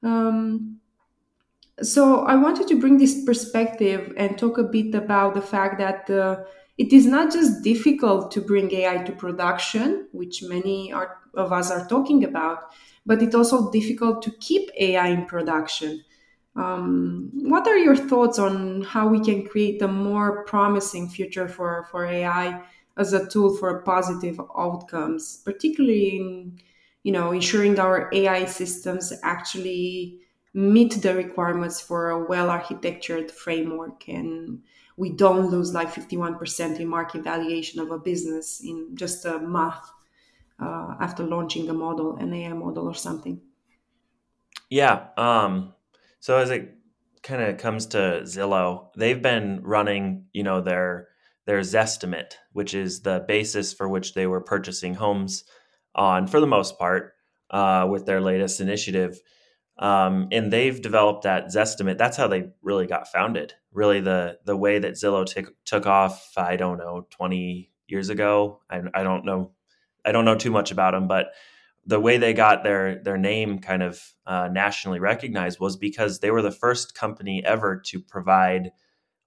Um, 0.04 0.78
so 1.82 2.20
I 2.20 2.36
wanted 2.36 2.68
to 2.68 2.80
bring 2.80 2.96
this 2.96 3.24
perspective 3.24 4.14
and 4.16 4.38
talk 4.38 4.56
a 4.56 4.62
bit 4.62 4.94
about 4.94 5.34
the 5.34 5.42
fact 5.42 5.78
that 5.78 6.08
uh, 6.08 6.44
it 6.78 6.92
is 6.92 7.06
not 7.06 7.32
just 7.32 7.64
difficult 7.64 8.30
to 8.30 8.40
bring 8.40 8.72
AI 8.72 8.98
to 8.98 9.12
production, 9.12 10.06
which 10.12 10.44
many 10.44 10.92
are, 10.92 11.18
of 11.34 11.52
us 11.52 11.72
are 11.72 11.86
talking 11.88 12.22
about, 12.24 12.70
but 13.04 13.20
it's 13.20 13.34
also 13.34 13.70
difficult 13.72 14.22
to 14.22 14.30
keep 14.38 14.70
AI 14.78 15.08
in 15.08 15.26
production. 15.26 16.04
Um, 16.56 17.30
what 17.34 17.66
are 17.68 17.76
your 17.76 17.96
thoughts 17.96 18.38
on 18.38 18.82
how 18.82 19.08
we 19.08 19.20
can 19.20 19.46
create 19.46 19.82
a 19.82 19.88
more 19.88 20.44
promising 20.44 21.08
future 21.08 21.48
for, 21.48 21.86
for 21.90 22.06
AI 22.06 22.62
as 22.96 23.12
a 23.12 23.28
tool 23.28 23.56
for 23.56 23.82
positive 23.82 24.40
outcomes, 24.56 25.42
particularly 25.44 26.16
in 26.16 26.58
you 27.02 27.12
know 27.12 27.30
ensuring 27.30 27.78
our 27.78 28.10
AI 28.12 28.46
systems 28.46 29.12
actually 29.22 30.18
meet 30.54 31.02
the 31.02 31.14
requirements 31.14 31.80
for 31.80 32.10
a 32.10 32.24
well 32.24 32.50
architectured 32.50 33.30
framework 33.30 34.08
and 34.08 34.60
we 34.96 35.10
don't 35.10 35.50
lose 35.50 35.72
like 35.72 35.92
51% 35.92 36.80
in 36.80 36.88
market 36.88 37.22
valuation 37.22 37.80
of 37.80 37.90
a 37.90 37.98
business 37.98 38.60
in 38.64 38.96
just 38.96 39.24
a 39.24 39.38
month 39.38 39.84
uh, 40.58 40.94
after 40.98 41.22
launching 41.22 41.68
a 41.68 41.74
model 41.74 42.16
an 42.16 42.32
ai 42.34 42.54
model 42.54 42.88
or 42.88 42.94
something? 42.94 43.40
Yeah 44.68 45.08
um, 45.16 45.74
so 46.20 46.38
as 46.38 46.50
it 46.50 46.74
kind 47.22 47.42
of 47.42 47.58
comes 47.58 47.86
to 47.86 48.20
zillow 48.22 48.88
they've 48.96 49.22
been 49.22 49.60
running 49.62 50.24
you 50.32 50.42
know 50.42 50.60
their 50.60 51.08
their 51.46 51.60
zestimate 51.60 52.34
which 52.52 52.74
is 52.74 53.02
the 53.02 53.24
basis 53.26 53.72
for 53.72 53.88
which 53.88 54.14
they 54.14 54.26
were 54.26 54.40
purchasing 54.40 54.94
homes 54.94 55.44
on 55.94 56.26
for 56.26 56.40
the 56.40 56.46
most 56.46 56.78
part 56.78 57.14
uh, 57.50 57.86
with 57.88 58.06
their 58.06 58.20
latest 58.20 58.60
initiative 58.60 59.20
um, 59.78 60.28
and 60.32 60.52
they've 60.52 60.80
developed 60.80 61.24
that 61.24 61.46
Zestimate. 61.48 61.98
That's 61.98 62.16
how 62.16 62.28
they 62.28 62.50
really 62.62 62.86
got 62.86 63.08
founded. 63.08 63.54
Really, 63.72 64.00
the 64.00 64.38
the 64.44 64.56
way 64.56 64.78
that 64.78 64.94
Zillow 64.94 65.26
t- 65.26 65.52
took 65.64 65.86
off, 65.86 66.32
I 66.36 66.56
don't 66.56 66.78
know, 66.78 67.06
twenty 67.10 67.70
years 67.86 68.08
ago. 68.08 68.60
I, 68.70 68.80
I 68.94 69.02
don't 69.02 69.24
know, 69.24 69.52
I 70.04 70.12
don't 70.12 70.24
know 70.24 70.34
too 70.34 70.50
much 70.50 70.70
about 70.70 70.92
them, 70.92 71.08
but 71.08 71.26
the 71.86 72.00
way 72.00 72.18
they 72.18 72.32
got 72.32 72.64
their 72.64 73.02
their 73.02 73.16
name 73.16 73.60
kind 73.60 73.82
of 73.82 74.02
uh, 74.26 74.48
nationally 74.50 74.98
recognized 74.98 75.60
was 75.60 75.76
because 75.76 76.18
they 76.18 76.30
were 76.30 76.42
the 76.42 76.50
first 76.50 76.94
company 76.94 77.44
ever 77.44 77.80
to 77.86 78.00
provide 78.00 78.72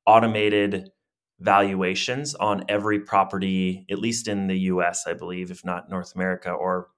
automated 0.05 0.91
valuations 1.39 2.35
on 2.35 2.65
every 2.67 2.99
property, 2.99 3.85
at 3.89 3.99
least 3.99 4.27
in 4.27 4.47
the 4.47 4.59
U.S., 4.59 5.05
I 5.07 5.13
believe, 5.13 5.51
if 5.51 5.63
not 5.63 5.89
North 5.89 6.13
America 6.15 6.51
or 6.51 6.89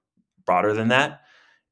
broader 0.44 0.74
than 0.74 0.88
that. 0.88 1.20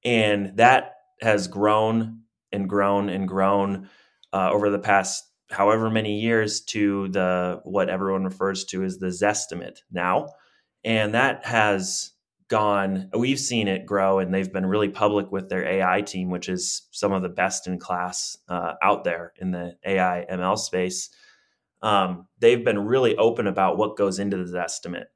And 0.04 0.56
that 0.56 0.94
has 1.20 1.49
grown 1.49 2.20
and 2.52 2.68
grown 2.68 3.09
and 3.09 3.26
grown 3.26 3.88
uh, 4.32 4.50
over 4.52 4.70
the 4.70 4.78
past 4.78 5.25
however 5.50 5.90
many 5.90 6.20
years 6.20 6.61
to 6.61 7.09
the 7.09 7.61
what 7.64 7.88
everyone 7.88 8.25
refers 8.25 8.64
to 8.66 8.84
as 8.84 8.99
the 8.99 9.08
Zestimate 9.08 9.80
now, 9.91 10.28
and 10.84 11.14
that 11.14 11.45
has 11.45 12.12
gone. 12.50 13.08
We've 13.17 13.41
seen 13.41 13.69
it 13.69 13.86
grow, 13.86 14.19
and 14.19 14.34
they've 14.34 14.52
been 14.52 14.67
really 14.67 14.91
public 14.91 15.32
with 15.32 15.49
their 15.49 15.67
AI 15.67 16.02
team, 16.02 16.28
which 16.28 16.49
is 16.49 16.82
some 16.91 17.13
of 17.13 17.23
the 17.23 17.28
best 17.30 17.67
in 17.67 17.78
class 17.78 18.36
uh, 18.49 18.75
out 18.82 19.04
there 19.04 19.32
in 19.41 19.52
the 19.52 19.76
AI 19.86 20.26
ML 20.30 20.58
space. 20.58 21.08
Um, 21.80 22.26
they've 22.41 22.65
been 22.65 22.84
really 22.84 23.17
open 23.17 23.47
about 23.47 23.78
what 23.78 23.97
goes 23.97 24.19
into 24.19 24.36
this 24.36 24.50
Zestimate. 24.50 25.06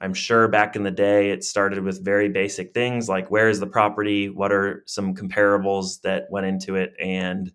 I'm 0.00 0.14
sure 0.14 0.48
back 0.48 0.76
in 0.76 0.82
the 0.82 0.90
day 0.90 1.30
it 1.30 1.44
started 1.44 1.82
with 1.82 2.04
very 2.04 2.28
basic 2.28 2.74
things 2.74 3.08
like 3.08 3.30
where 3.30 3.48
is 3.48 3.60
the 3.60 3.66
property, 3.66 4.28
what 4.28 4.52
are 4.52 4.82
some 4.86 5.14
comparables 5.14 6.00
that 6.02 6.26
went 6.30 6.46
into 6.46 6.76
it, 6.76 6.92
and 7.00 7.52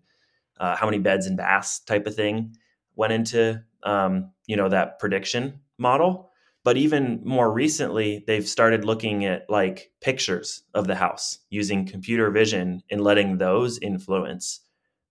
uh, 0.58 0.74
how 0.74 0.86
many 0.86 0.98
beds 0.98 1.26
and 1.26 1.36
baths 1.36 1.80
type 1.80 2.06
of 2.06 2.14
thing 2.14 2.54
went 2.96 3.12
into 3.12 3.62
um, 3.84 4.32
you 4.46 4.56
know 4.56 4.68
that 4.68 4.98
prediction 4.98 5.60
model. 5.78 6.27
But 6.64 6.76
even 6.76 7.20
more 7.24 7.50
recently, 7.52 8.24
they've 8.26 8.46
started 8.46 8.84
looking 8.84 9.24
at 9.24 9.48
like 9.48 9.90
pictures 10.00 10.62
of 10.74 10.86
the 10.86 10.96
house 10.96 11.38
using 11.50 11.86
computer 11.86 12.30
vision 12.30 12.82
and 12.90 13.00
letting 13.00 13.38
those 13.38 13.78
influence 13.78 14.60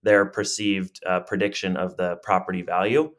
their 0.04 0.26
perceived 0.26 1.00
uh, 1.06 1.22
prediction 1.22 1.76
of 1.76 1.98
the 1.98 2.18
property 2.18 2.62
value. 2.62 3.12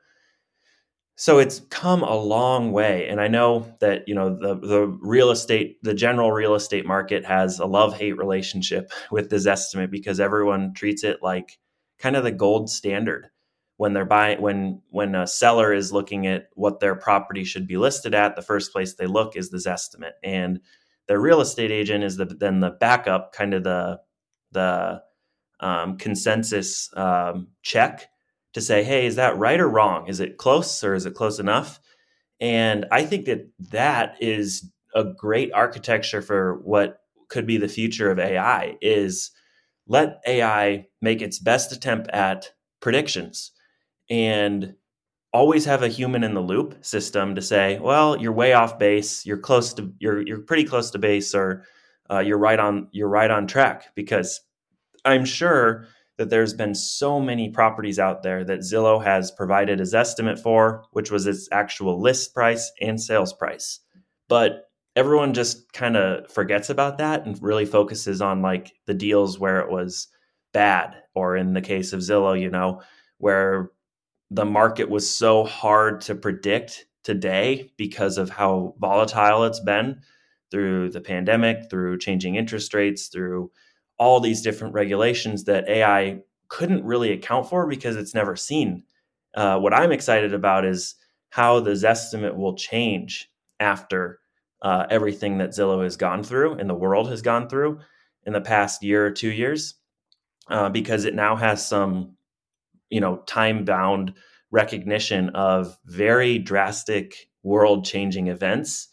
So 1.16 1.38
it's 1.38 1.60
come 1.68 2.04
a 2.04 2.14
long 2.16 2.70
way 2.70 3.08
and 3.08 3.20
i 3.20 3.26
know 3.26 3.74
that 3.80 4.06
you 4.06 4.14
know 4.14 4.38
the 4.38 4.54
the 4.54 4.86
real 5.00 5.32
estate 5.32 5.82
the 5.82 5.92
general 5.92 6.30
real 6.30 6.54
estate 6.54 6.86
market 6.86 7.24
has 7.24 7.58
a 7.58 7.66
love 7.66 7.98
hate 7.98 8.16
relationship 8.16 8.92
with 9.10 9.28
this 9.28 9.44
Zestimate 9.44 9.90
because 9.90 10.20
everyone 10.20 10.74
treats 10.74 11.02
it 11.02 11.18
like 11.20 11.58
kind 11.98 12.14
of 12.14 12.22
the 12.22 12.30
gold 12.30 12.70
standard 12.70 13.30
when 13.78 13.94
they're 13.94 14.04
buying 14.04 14.40
when 14.42 14.82
when 14.90 15.14
a 15.14 15.26
seller 15.26 15.72
is 15.72 15.92
looking 15.92 16.26
at 16.26 16.48
what 16.54 16.80
their 16.80 16.94
property 16.94 17.44
should 17.44 17.66
be 17.66 17.78
listed 17.78 18.14
at 18.14 18.36
the 18.36 18.42
first 18.42 18.72
place 18.72 18.94
they 18.94 19.06
look 19.06 19.36
is 19.36 19.50
this 19.50 19.66
Zestimate 19.66 20.12
and 20.22 20.60
their 21.06 21.20
real 21.20 21.40
estate 21.40 21.70
agent 21.70 22.04
is 22.04 22.18
the, 22.18 22.26
then 22.26 22.60
the 22.60 22.70
backup 22.70 23.32
kind 23.32 23.54
of 23.54 23.64
the 23.64 24.00
the 24.52 25.02
um, 25.60 25.96
consensus 25.98 26.90
um, 26.96 27.48
check 27.62 28.08
to 28.54 28.60
say, 28.60 28.82
hey, 28.82 29.06
is 29.06 29.16
that 29.16 29.36
right 29.36 29.60
or 29.60 29.68
wrong? 29.68 30.06
Is 30.08 30.20
it 30.20 30.36
close 30.36 30.82
or 30.84 30.94
is 30.94 31.06
it 31.06 31.14
close 31.14 31.38
enough? 31.38 31.80
And 32.40 32.86
I 32.92 33.04
think 33.04 33.26
that 33.26 33.48
that 33.70 34.16
is 34.20 34.70
a 34.94 35.04
great 35.04 35.52
architecture 35.52 36.22
for 36.22 36.60
what 36.64 37.00
could 37.28 37.46
be 37.46 37.58
the 37.58 37.68
future 37.68 38.10
of 38.10 38.18
AI 38.18 38.76
is 38.80 39.32
let 39.86 40.20
AI 40.26 40.86
make 41.02 41.20
its 41.20 41.38
best 41.38 41.72
attempt 41.72 42.08
at 42.10 42.52
predictions 42.80 43.52
and 44.10 44.74
always 45.32 45.64
have 45.64 45.82
a 45.82 45.88
human 45.88 46.24
in 46.24 46.34
the 46.34 46.40
loop 46.40 46.84
system 46.84 47.34
to 47.34 47.42
say, 47.42 47.78
well, 47.78 48.16
you're 48.16 48.32
way 48.32 48.52
off 48.52 48.78
base, 48.78 49.26
you're 49.26 49.38
close 49.38 49.74
to 49.74 49.92
you're 49.98 50.26
you're 50.26 50.40
pretty 50.40 50.64
close 50.64 50.90
to 50.90 50.98
base 50.98 51.34
or 51.34 51.64
uh, 52.10 52.20
you're 52.20 52.38
right 52.38 52.58
on 52.58 52.88
you're 52.92 53.08
right 53.08 53.30
on 53.30 53.46
track 53.46 53.94
because 53.94 54.40
I'm 55.04 55.24
sure 55.24 55.86
that 56.16 56.30
there's 56.30 56.54
been 56.54 56.74
so 56.74 57.20
many 57.20 57.48
properties 57.48 57.98
out 57.98 58.22
there 58.22 58.44
that 58.44 58.60
Zillow 58.60 59.02
has 59.02 59.30
provided 59.30 59.80
a 59.80 59.84
Zestimate 59.84 60.40
for, 60.40 60.84
which 60.90 61.10
was 61.12 61.26
its 61.26 61.48
actual 61.52 62.00
list 62.00 62.34
price 62.34 62.72
and 62.80 63.00
sales 63.00 63.32
price. 63.32 63.78
But 64.28 64.64
everyone 64.96 65.32
just 65.32 65.72
kind 65.72 65.96
of 65.96 66.28
forgets 66.30 66.70
about 66.70 66.98
that 66.98 67.24
and 67.24 67.40
really 67.40 67.64
focuses 67.64 68.20
on 68.20 68.42
like 68.42 68.72
the 68.86 68.94
deals 68.94 69.38
where 69.38 69.60
it 69.60 69.70
was 69.70 70.08
bad, 70.52 70.96
or 71.14 71.36
in 71.36 71.52
the 71.52 71.60
case 71.60 71.92
of 71.92 72.00
Zillow, 72.00 72.38
you 72.38 72.50
know, 72.50 72.82
where 73.18 73.70
the 74.30 74.44
market 74.44 74.88
was 74.88 75.08
so 75.08 75.44
hard 75.44 76.00
to 76.02 76.14
predict 76.14 76.86
today 77.02 77.72
because 77.76 78.18
of 78.18 78.28
how 78.28 78.74
volatile 78.78 79.44
it's 79.44 79.60
been 79.60 80.00
through 80.50 80.90
the 80.90 81.00
pandemic, 81.00 81.70
through 81.70 81.98
changing 81.98 82.34
interest 82.34 82.74
rates, 82.74 83.08
through 83.08 83.50
all 83.98 84.20
these 84.20 84.42
different 84.42 84.74
regulations 84.74 85.44
that 85.44 85.68
AI 85.68 86.20
couldn't 86.48 86.84
really 86.84 87.12
account 87.12 87.48
for 87.48 87.66
because 87.66 87.96
it's 87.96 88.14
never 88.14 88.36
seen. 88.36 88.82
Uh, 89.34 89.58
what 89.58 89.74
I'm 89.74 89.92
excited 89.92 90.32
about 90.32 90.64
is 90.64 90.94
how 91.30 91.60
the 91.60 91.72
Zestimate 91.72 92.36
will 92.36 92.54
change 92.54 93.30
after 93.60 94.20
uh, 94.62 94.86
everything 94.90 95.38
that 95.38 95.50
Zillow 95.50 95.82
has 95.84 95.96
gone 95.96 96.22
through 96.22 96.54
and 96.54 96.68
the 96.68 96.74
world 96.74 97.08
has 97.10 97.22
gone 97.22 97.48
through 97.48 97.80
in 98.24 98.32
the 98.32 98.40
past 98.40 98.82
year 98.82 99.06
or 99.06 99.10
two 99.10 99.30
years, 99.30 99.74
uh, 100.48 100.68
because 100.68 101.04
it 101.04 101.14
now 101.14 101.36
has 101.36 101.66
some, 101.66 102.16
you 102.90 103.00
know, 103.00 103.18
time 103.26 103.64
bound 103.64 104.14
recognition 104.50 105.30
of 105.30 105.78
very 105.84 106.38
drastic 106.38 107.28
world 107.42 107.84
changing 107.84 108.28
events 108.28 108.88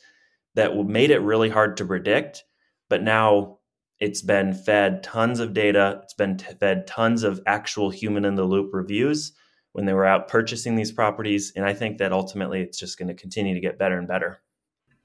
that 0.55 0.75
made 0.85 1.11
it 1.11 1.19
really 1.19 1.49
hard 1.49 1.77
to 1.77 1.85
predict. 1.85 2.43
But 2.89 3.03
now 3.03 3.59
it's 3.99 4.21
been 4.21 4.53
fed 4.53 5.03
tons 5.03 5.39
of 5.39 5.53
data. 5.53 6.01
It's 6.03 6.13
been 6.13 6.37
t- 6.37 6.53
fed 6.59 6.87
tons 6.87 7.23
of 7.23 7.41
actual 7.45 7.89
human 7.89 8.25
in 8.25 8.35
the 8.35 8.43
loop 8.43 8.73
reviews 8.73 9.33
when 9.71 9.85
they 9.85 9.93
were 9.93 10.05
out 10.05 10.27
purchasing 10.27 10.75
these 10.75 10.91
properties. 10.91 11.51
And 11.55 11.65
I 11.65 11.73
think 11.73 11.97
that 11.97 12.13
ultimately 12.13 12.61
it's 12.61 12.79
just 12.79 12.97
going 12.97 13.07
to 13.07 13.13
continue 13.13 13.53
to 13.53 13.59
get 13.59 13.79
better 13.79 13.97
and 13.97 14.07
better. 14.07 14.41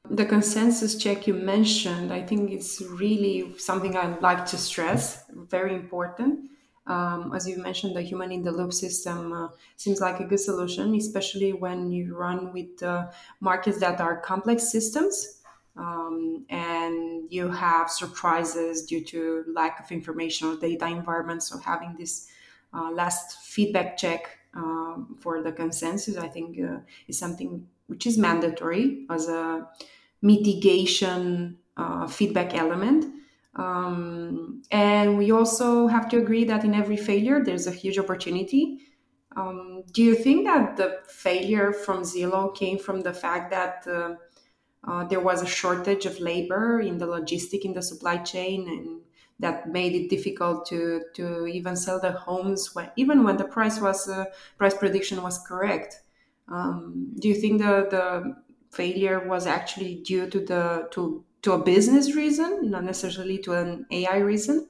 The 0.09 0.25
consensus 0.25 0.97
check 0.97 1.27
you 1.27 1.35
mentioned, 1.35 2.13
I 2.13 2.23
think 2.23 2.51
it's 2.51 2.81
really 2.81 3.55
something 3.59 3.97
I'd 3.97 4.23
like 4.23 4.47
to 4.47 4.57
stress, 4.57 5.25
very 5.31 5.75
important. 5.75 6.49
Um, 6.87 7.33
as 7.35 7.47
you 7.47 7.59
mentioned, 7.59 7.95
the 7.95 8.03
human 8.03 8.33
in 8.33 8.43
the 8.43 8.51
loop 8.53 8.73
system 8.73 9.33
uh, 9.33 9.49
seems 9.77 10.01
like 10.01 10.19
a 10.21 10.25
good 10.25 10.41
solution, 10.41 10.95
especially 10.95 11.53
when 11.53 11.91
you 11.93 12.17
run 12.17 12.53
with 12.53 12.83
uh, 12.83 13.11
markets 13.41 13.79
that 13.81 14.01
are 14.01 14.21
complex 14.21 14.71
systems 14.71 15.41
um, 15.77 16.45
and 16.49 17.31
you 17.31 17.49
have 17.49 17.91
surprises 17.91 18.85
due 18.85 19.05
to 19.05 19.45
lack 19.49 19.81
of 19.81 19.91
information 19.91 20.49
or 20.49 20.57
data 20.57 20.87
environment. 20.87 21.43
So 21.43 21.59
having 21.59 21.97
this 21.99 22.29
uh, 22.73 22.91
last 22.91 23.41
feedback 23.43 23.97
check 23.97 24.39
um, 24.55 25.17
for 25.21 25.43
the 25.43 25.53
consensus, 25.53 26.17
I 26.17 26.29
think, 26.29 26.59
uh, 26.61 26.79
is 27.09 27.19
something 27.19 27.67
which 27.87 28.07
is 28.07 28.19
mandatory 28.19 29.07
as 29.11 29.29
a 29.29 29.69
mitigation 30.23 31.59
uh, 31.77 32.07
feedback 32.07 32.55
element. 32.55 33.20
Um, 33.55 34.63
and 34.71 35.19
we 35.19 35.33
also 35.33 35.87
have 35.89 36.09
to 36.11 36.19
agree 36.19 36.45
that 36.45 36.65
in 36.65 36.75
every 36.75 36.97
failure, 36.97 37.43
there's 37.43 37.67
a 37.67 37.73
huge 37.73 37.99
opportunity. 37.99 38.79
Um, 39.37 39.83
do 39.93 40.03
you 40.03 40.15
think 40.15 40.45
that 40.47 40.77
the 40.77 41.01
failure 41.09 41.73
from 41.73 42.03
Zillow 42.03 42.55
came 42.55 42.79
from 42.79 43.03
the 43.03 43.13
fact 43.13 43.51
that 43.51 43.87
uh, 43.87 44.17
uh, 44.85 45.05
there 45.05 45.21
was 45.21 45.43
a 45.43 45.47
shortage 45.47 46.07
of 46.07 46.21
labor 46.21 46.81
in 46.81 46.99
the 46.99 47.07
logistic 47.07 47.65
in 47.65 47.75
the 47.75 47.83
supply 47.83 48.17
chain 48.19 48.69
and 48.69 49.03
that 49.39 49.69
made 49.69 49.95
it 49.95 50.11
difficult 50.11 50.67
to 50.67 51.03
to 51.15 51.47
even 51.47 51.77
sell 51.77 52.01
the 52.01 52.13
homes 52.13 52.75
when 52.75 52.91
even 52.97 53.25
when 53.25 53.37
the 53.37 53.45
price 53.45 53.81
was 53.81 54.09
uh, 54.09 54.25
price 54.59 54.75
prediction 54.75 55.23
was 55.23 55.39
correct 55.47 56.01
um, 56.49 57.13
do 57.19 57.29
you 57.29 57.35
think 57.35 57.61
the 57.61 57.87
the 57.91 58.37
failure 58.71 59.27
was 59.27 59.47
actually 59.47 59.97
due 60.03 60.29
to 60.29 60.45
the 60.45 60.89
to 60.93 61.25
to 61.43 61.53
a 61.53 61.59
business 61.59 62.15
reason 62.15 62.71
not 62.71 62.85
necessarily 62.85 63.39
to 63.39 63.53
an 63.53 63.87
ai 63.91 64.19
reason 64.19 64.69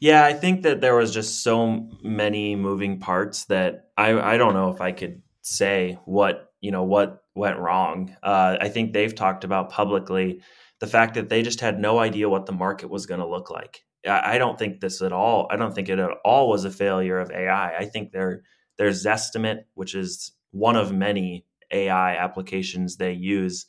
yeah 0.00 0.24
i 0.24 0.32
think 0.32 0.62
that 0.62 0.80
there 0.80 0.96
was 0.96 1.12
just 1.12 1.42
so 1.42 1.88
many 2.02 2.56
moving 2.56 2.98
parts 2.98 3.44
that 3.46 3.90
i 3.96 4.12
i 4.34 4.36
don't 4.36 4.54
know 4.54 4.70
if 4.70 4.80
i 4.80 4.92
could 4.92 5.22
say 5.42 5.98
what 6.04 6.52
you 6.60 6.70
know 6.70 6.82
what 6.82 7.24
went 7.34 7.58
wrong 7.58 8.14
uh, 8.22 8.56
i 8.60 8.68
think 8.68 8.92
they've 8.92 9.14
talked 9.14 9.44
about 9.44 9.70
publicly 9.70 10.40
the 10.80 10.86
fact 10.86 11.14
that 11.14 11.28
they 11.28 11.42
just 11.42 11.60
had 11.60 11.80
no 11.80 11.98
idea 11.98 12.28
what 12.28 12.46
the 12.46 12.52
market 12.52 12.88
was 12.88 13.06
going 13.06 13.20
to 13.20 13.26
look 13.26 13.50
like. 13.50 13.84
I, 14.08 14.38
don't 14.38 14.58
think 14.58 14.80
this 14.80 15.02
at 15.02 15.12
all. 15.12 15.48
I 15.50 15.56
don't 15.56 15.74
think 15.74 15.88
it 15.88 15.98
at 15.98 16.10
all 16.24 16.48
was 16.48 16.64
a 16.64 16.70
failure 16.70 17.18
of 17.18 17.30
AI. 17.30 17.76
I 17.76 17.84
think 17.84 18.12
their 18.12 18.42
their 18.76 18.90
Zestimate, 18.90 19.64
which 19.74 19.94
is 19.94 20.32
one 20.52 20.76
of 20.76 20.92
many 20.92 21.44
AI 21.72 22.14
applications 22.16 22.96
they 22.96 23.12
use, 23.12 23.66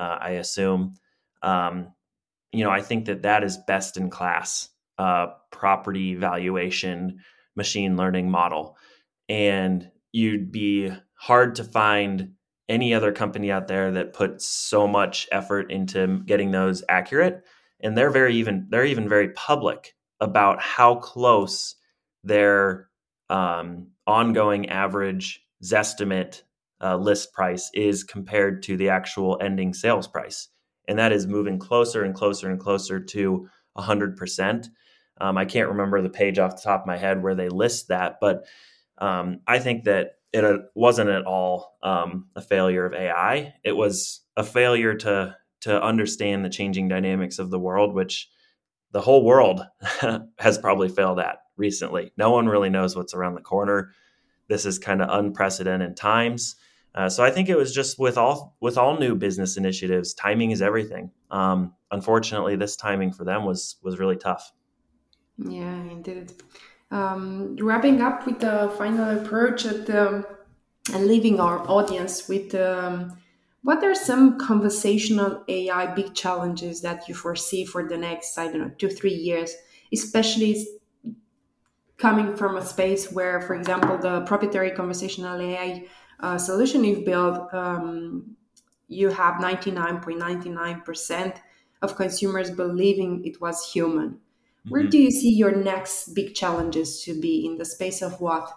uh, 0.00 0.18
I 0.20 0.30
assume. 0.30 0.94
Um, 1.42 1.92
you 2.52 2.64
know, 2.64 2.70
I 2.70 2.80
think 2.80 3.04
that 3.06 3.22
that 3.22 3.44
is 3.44 3.58
best 3.66 3.96
in 3.96 4.10
class 4.10 4.68
uh, 4.98 5.28
property 5.52 6.14
valuation 6.14 7.18
machine 7.56 7.96
learning 7.96 8.30
model, 8.30 8.76
and 9.28 9.90
you'd 10.12 10.50
be 10.50 10.92
hard 11.14 11.54
to 11.56 11.64
find 11.64 12.32
any 12.68 12.94
other 12.94 13.12
company 13.12 13.50
out 13.50 13.68
there 13.68 13.90
that 13.92 14.12
puts 14.12 14.46
so 14.46 14.86
much 14.86 15.28
effort 15.32 15.70
into 15.70 16.20
getting 16.24 16.52
those 16.52 16.84
accurate 16.88 17.42
and 17.82 17.96
they're 17.96 18.10
very 18.10 18.36
even 18.36 18.66
they're 18.70 18.84
even 18.84 19.08
very 19.08 19.30
public 19.30 19.94
about 20.20 20.60
how 20.60 20.94
close 20.96 21.76
their 22.22 22.88
um, 23.28 23.88
ongoing 24.06 24.68
average 24.68 25.40
zestimate 25.64 26.42
uh, 26.82 26.96
list 26.96 27.32
price 27.32 27.70
is 27.74 28.04
compared 28.04 28.62
to 28.62 28.76
the 28.76 28.88
actual 28.88 29.38
ending 29.40 29.74
sales 29.74 30.06
price 30.06 30.48
and 30.88 30.98
that 30.98 31.12
is 31.12 31.26
moving 31.26 31.58
closer 31.58 32.04
and 32.04 32.14
closer 32.14 32.50
and 32.50 32.60
closer 32.60 32.98
to 33.00 33.48
100% 33.76 34.68
um, 35.20 35.36
i 35.36 35.44
can't 35.44 35.68
remember 35.68 36.00
the 36.02 36.10
page 36.10 36.38
off 36.38 36.56
the 36.56 36.62
top 36.62 36.82
of 36.82 36.86
my 36.86 36.96
head 36.96 37.22
where 37.22 37.34
they 37.34 37.48
list 37.48 37.88
that 37.88 38.16
but 38.20 38.44
um, 38.98 39.40
i 39.46 39.58
think 39.58 39.84
that 39.84 40.12
it 40.32 40.44
uh, 40.44 40.58
wasn't 40.74 41.10
at 41.10 41.24
all 41.24 41.76
um, 41.82 42.26
a 42.36 42.40
failure 42.40 42.86
of 42.86 42.94
AI. 42.94 43.54
It 43.64 43.72
was 43.72 44.22
a 44.36 44.44
failure 44.44 44.94
to 44.94 45.36
to 45.62 45.82
understand 45.82 46.42
the 46.42 46.48
changing 46.48 46.88
dynamics 46.88 47.38
of 47.38 47.50
the 47.50 47.58
world, 47.58 47.94
which 47.94 48.30
the 48.92 49.00
whole 49.00 49.24
world 49.24 49.62
has 50.38 50.56
probably 50.56 50.88
failed 50.88 51.20
at 51.20 51.40
recently. 51.58 52.12
No 52.16 52.30
one 52.30 52.46
really 52.46 52.70
knows 52.70 52.96
what's 52.96 53.12
around 53.12 53.34
the 53.34 53.42
corner. 53.42 53.92
This 54.48 54.64
is 54.64 54.78
kind 54.78 55.02
of 55.02 55.10
unprecedented 55.10 55.98
times. 55.98 56.56
Uh, 56.94 57.08
so 57.08 57.24
I 57.24 57.30
think 57.30 57.48
it 57.48 57.56
was 57.56 57.72
just 57.72 57.98
with 57.98 58.18
all 58.18 58.56
with 58.60 58.76
all 58.76 58.98
new 58.98 59.14
business 59.14 59.56
initiatives, 59.56 60.12
timing 60.14 60.50
is 60.50 60.60
everything. 60.60 61.10
Um, 61.30 61.74
unfortunately, 61.90 62.56
this 62.56 62.76
timing 62.76 63.12
for 63.12 63.24
them 63.24 63.44
was 63.44 63.76
was 63.82 63.98
really 63.98 64.16
tough. 64.16 64.52
Yeah, 65.38 65.82
indeed 65.84 66.32
um, 66.90 67.56
wrapping 67.60 68.00
up 68.00 68.26
with 68.26 68.40
the 68.40 68.72
final 68.76 69.18
approach 69.18 69.64
at, 69.64 69.88
um, 69.90 70.24
and 70.92 71.06
leaving 71.06 71.38
our 71.38 71.60
audience 71.68 72.28
with 72.28 72.54
um, 72.54 73.16
what 73.62 73.84
are 73.84 73.94
some 73.94 74.38
conversational 74.38 75.44
AI 75.48 75.86
big 75.94 76.14
challenges 76.14 76.80
that 76.80 77.08
you 77.08 77.14
foresee 77.14 77.64
for 77.64 77.88
the 77.88 77.96
next, 77.96 78.36
I 78.38 78.46
don't 78.46 78.60
know, 78.60 78.70
two, 78.78 78.88
three 78.88 79.14
years, 79.14 79.54
especially 79.92 80.66
coming 81.98 82.34
from 82.34 82.56
a 82.56 82.64
space 82.64 83.12
where, 83.12 83.40
for 83.42 83.54
example, 83.54 83.98
the 83.98 84.22
proprietary 84.22 84.70
conversational 84.70 85.40
AI 85.40 85.86
uh, 86.22 86.38
solution 86.38 86.84
you've 86.84 87.04
built, 87.04 87.52
um, 87.52 88.36
you 88.88 89.08
have 89.08 89.36
99.99% 89.36 91.36
of 91.82 91.96
consumers 91.96 92.50
believing 92.50 93.24
it 93.24 93.40
was 93.40 93.72
human. 93.72 94.18
Where 94.68 94.82
mm-hmm. 94.82 94.90
do 94.90 94.98
you 94.98 95.10
see 95.10 95.30
your 95.30 95.56
next 95.56 96.14
big 96.14 96.34
challenges 96.34 97.02
to 97.04 97.18
be 97.18 97.46
in 97.46 97.56
the 97.56 97.64
space 97.64 98.02
of 98.02 98.20
what? 98.20 98.52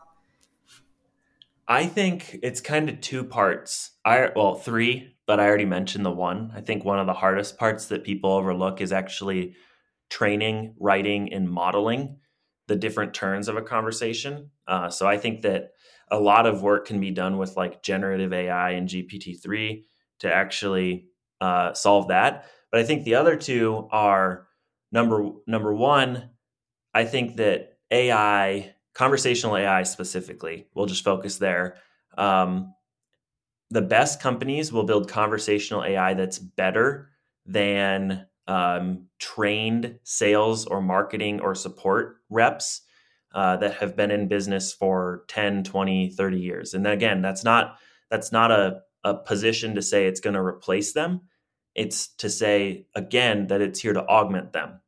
I 1.67 1.85
think 1.85 2.39
it's 2.43 2.59
kind 2.59 2.89
of 2.89 2.99
two 2.99 3.23
parts. 3.23 3.91
I 4.03 4.29
well, 4.35 4.55
three, 4.55 5.15
but 5.25 5.39
I 5.39 5.47
already 5.47 5.65
mentioned 5.65 6.05
the 6.05 6.11
one. 6.11 6.51
I 6.53 6.59
think 6.59 6.83
one 6.83 6.99
of 6.99 7.07
the 7.07 7.13
hardest 7.13 7.57
parts 7.57 7.87
that 7.87 8.03
people 8.03 8.31
overlook 8.31 8.81
is 8.81 8.91
actually 8.91 9.55
training, 10.09 10.75
writing, 10.77 11.31
and 11.31 11.49
modeling 11.49 12.17
the 12.67 12.75
different 12.75 13.13
turns 13.13 13.47
of 13.47 13.55
a 13.55 13.61
conversation. 13.61 14.51
Uh, 14.67 14.89
so 14.89 15.07
I 15.07 15.17
think 15.17 15.41
that 15.43 15.71
a 16.11 16.19
lot 16.19 16.45
of 16.45 16.61
work 16.61 16.87
can 16.87 16.99
be 16.99 17.11
done 17.11 17.37
with 17.37 17.57
like 17.57 17.83
generative 17.83 18.33
AI 18.33 18.71
and 18.71 18.87
GPT 18.87 19.41
three 19.41 19.85
to 20.19 20.33
actually 20.33 21.07
uh, 21.41 21.73
solve 21.73 22.07
that. 22.09 22.45
But 22.71 22.81
I 22.81 22.83
think 22.83 23.03
the 23.03 23.15
other 23.15 23.35
two 23.35 23.87
are 23.91 24.47
number 24.91 25.31
number 25.47 25.73
one, 25.73 26.29
I 26.93 27.05
think 27.05 27.37
that 27.37 27.77
AI, 27.91 28.73
conversational 28.93 29.57
AI 29.57 29.83
specifically, 29.83 30.67
we'll 30.73 30.85
just 30.85 31.03
focus 31.03 31.37
there. 31.37 31.75
Um, 32.17 32.73
the 33.69 33.81
best 33.81 34.21
companies 34.21 34.71
will 34.71 34.83
build 34.83 35.09
conversational 35.09 35.83
AI 35.83 36.13
that's 36.13 36.37
better 36.39 37.09
than 37.45 38.27
um, 38.47 39.07
trained 39.19 39.99
sales 40.03 40.65
or 40.65 40.81
marketing 40.81 41.41
or 41.41 41.55
support 41.55 42.17
reps 42.29 42.81
uh, 43.33 43.57
that 43.57 43.75
have 43.75 43.95
been 43.95 44.11
in 44.11 44.27
business 44.27 44.73
for 44.73 45.23
10 45.27 45.63
20 45.63 46.09
30 46.09 46.39
years 46.39 46.73
and 46.73 46.85
again 46.87 47.21
that's 47.21 47.43
not 47.43 47.77
that's 48.09 48.31
not 48.31 48.51
a, 48.51 48.81
a 49.03 49.15
position 49.15 49.75
to 49.75 49.81
say 49.81 50.05
it's 50.05 50.19
going 50.19 50.35
to 50.35 50.41
replace 50.41 50.93
them 50.93 51.21
it's 51.75 52.07
to 52.15 52.29
say 52.29 52.85
again 52.95 53.47
that 53.47 53.61
it's 53.61 53.79
here 53.79 53.93
to 53.93 54.05
augment 54.05 54.53
them 54.53 54.79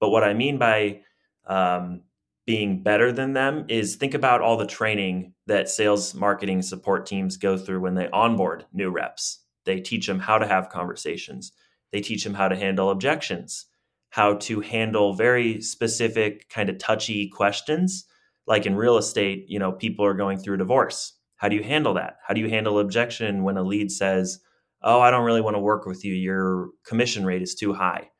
but 0.00 0.10
what 0.10 0.24
I 0.24 0.34
mean 0.34 0.58
by 0.58 1.02
um, 1.46 2.02
being 2.46 2.82
better 2.82 3.12
than 3.12 3.34
them 3.34 3.66
is 3.68 3.96
think 3.96 4.14
about 4.14 4.40
all 4.40 4.56
the 4.56 4.66
training 4.66 5.34
that 5.46 5.68
sales, 5.68 6.14
marketing, 6.14 6.62
support 6.62 7.06
teams 7.06 7.36
go 7.36 7.56
through 7.56 7.80
when 7.80 7.94
they 7.94 8.08
onboard 8.08 8.64
new 8.72 8.90
reps. 8.90 9.44
They 9.66 9.80
teach 9.80 10.06
them 10.06 10.18
how 10.18 10.38
to 10.38 10.48
have 10.48 10.70
conversations. 10.70 11.52
They 11.92 12.00
teach 12.00 12.24
them 12.24 12.34
how 12.34 12.48
to 12.48 12.56
handle 12.56 12.90
objections, 12.90 13.66
how 14.10 14.34
to 14.34 14.60
handle 14.60 15.14
very 15.14 15.60
specific, 15.60 16.48
kind 16.48 16.68
of 16.68 16.78
touchy 16.78 17.28
questions. 17.28 18.04
Like 18.46 18.66
in 18.66 18.76
real 18.76 18.98
estate, 18.98 19.46
you 19.48 19.58
know, 19.58 19.72
people 19.72 20.04
are 20.04 20.14
going 20.14 20.38
through 20.38 20.58
divorce. 20.58 21.14
How 21.36 21.48
do 21.48 21.56
you 21.56 21.62
handle 21.62 21.94
that? 21.94 22.16
How 22.26 22.34
do 22.34 22.40
you 22.40 22.50
handle 22.50 22.78
objection 22.78 23.44
when 23.44 23.56
a 23.56 23.62
lead 23.62 23.90
says, 23.90 24.40
"Oh, 24.82 25.00
I 25.00 25.10
don't 25.10 25.24
really 25.24 25.40
want 25.40 25.54
to 25.56 25.60
work 25.60 25.86
with 25.86 26.04
you. 26.04 26.12
Your 26.14 26.70
commission 26.84 27.24
rate 27.24 27.42
is 27.42 27.54
too 27.54 27.72
high." 27.72 28.10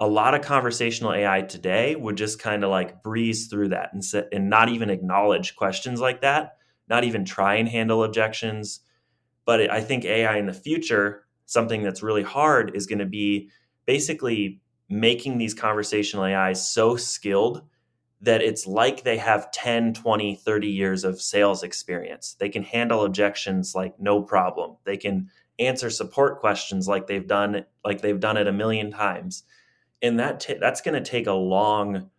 a 0.00 0.06
lot 0.06 0.34
of 0.34 0.42
conversational 0.42 1.12
AI 1.12 1.42
today 1.42 1.96
would 1.96 2.16
just 2.16 2.38
kind 2.38 2.62
of 2.62 2.70
like 2.70 3.02
breeze 3.02 3.48
through 3.48 3.68
that 3.68 3.92
and 3.92 4.04
sit, 4.04 4.28
and 4.32 4.48
not 4.48 4.68
even 4.68 4.90
acknowledge 4.90 5.56
questions 5.56 6.00
like 6.00 6.20
that, 6.20 6.56
not 6.88 7.04
even 7.04 7.24
try 7.24 7.56
and 7.56 7.68
handle 7.68 8.04
objections. 8.04 8.80
But 9.44 9.70
I 9.70 9.80
think 9.80 10.04
AI 10.04 10.36
in 10.36 10.46
the 10.46 10.52
future, 10.52 11.24
something 11.46 11.82
that's 11.82 12.02
really 12.02 12.22
hard 12.22 12.76
is 12.76 12.86
going 12.86 13.00
to 13.00 13.06
be 13.06 13.50
basically 13.86 14.60
making 14.88 15.38
these 15.38 15.54
conversational 15.54 16.24
AIs 16.24 16.70
so 16.70 16.96
skilled 16.96 17.62
that 18.20 18.42
it's 18.42 18.66
like 18.66 19.04
they 19.04 19.18
have 19.18 19.50
10, 19.52 19.94
20, 19.94 20.34
30 20.34 20.66
years 20.66 21.04
of 21.04 21.20
sales 21.20 21.62
experience. 21.62 22.34
They 22.40 22.48
can 22.48 22.64
handle 22.64 23.04
objections 23.04 23.74
like 23.74 24.00
no 24.00 24.22
problem. 24.22 24.76
They 24.84 24.96
can 24.96 25.30
answer 25.58 25.90
support 25.90 26.40
questions 26.40 26.88
like 26.88 27.06
they've 27.06 27.26
done 27.26 27.64
like 27.84 28.00
they've 28.00 28.20
done 28.20 28.36
it 28.36 28.46
a 28.46 28.52
million 28.52 28.90
times 28.92 29.42
and 30.02 30.18
that 30.20 30.40
t- 30.40 30.58
that's 30.60 30.80
going 30.80 31.02
to 31.02 31.10
take 31.10 31.26
a 31.26 31.32
long 31.32 32.10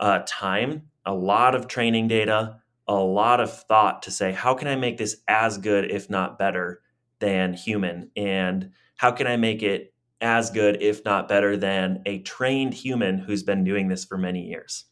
uh, 0.00 0.22
time, 0.26 0.82
a 1.04 1.14
lot 1.14 1.54
of 1.54 1.68
training 1.68 2.08
data, 2.08 2.60
a 2.86 2.94
lot 2.94 3.40
of 3.40 3.52
thought 3.64 4.02
to 4.02 4.10
say, 4.10 4.32
how 4.32 4.54
can 4.54 4.68
I 4.68 4.76
make 4.76 4.98
this 4.98 5.18
as 5.28 5.58
good, 5.58 5.90
if 5.90 6.08
not 6.08 6.38
better, 6.38 6.80
than 7.18 7.52
human? 7.52 8.10
And 8.16 8.70
how 8.96 9.12
can 9.12 9.26
I 9.26 9.36
make 9.36 9.62
it 9.62 9.92
as 10.20 10.50
good, 10.50 10.82
if 10.82 11.04
not 11.04 11.28
better, 11.28 11.56
than 11.56 12.02
a 12.06 12.20
trained 12.20 12.74
human 12.74 13.18
who's 13.18 13.42
been 13.42 13.64
doing 13.64 13.88
this 13.88 14.04
for 14.04 14.18
many 14.18 14.46
years? 14.46 14.86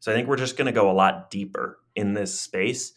So 0.00 0.12
I 0.12 0.14
think 0.14 0.28
we're 0.28 0.36
just 0.36 0.56
going 0.56 0.66
to 0.66 0.72
go 0.72 0.90
a 0.90 0.92
lot 0.92 1.30
deeper 1.30 1.78
in 1.94 2.14
this 2.14 2.38
space 2.38 2.92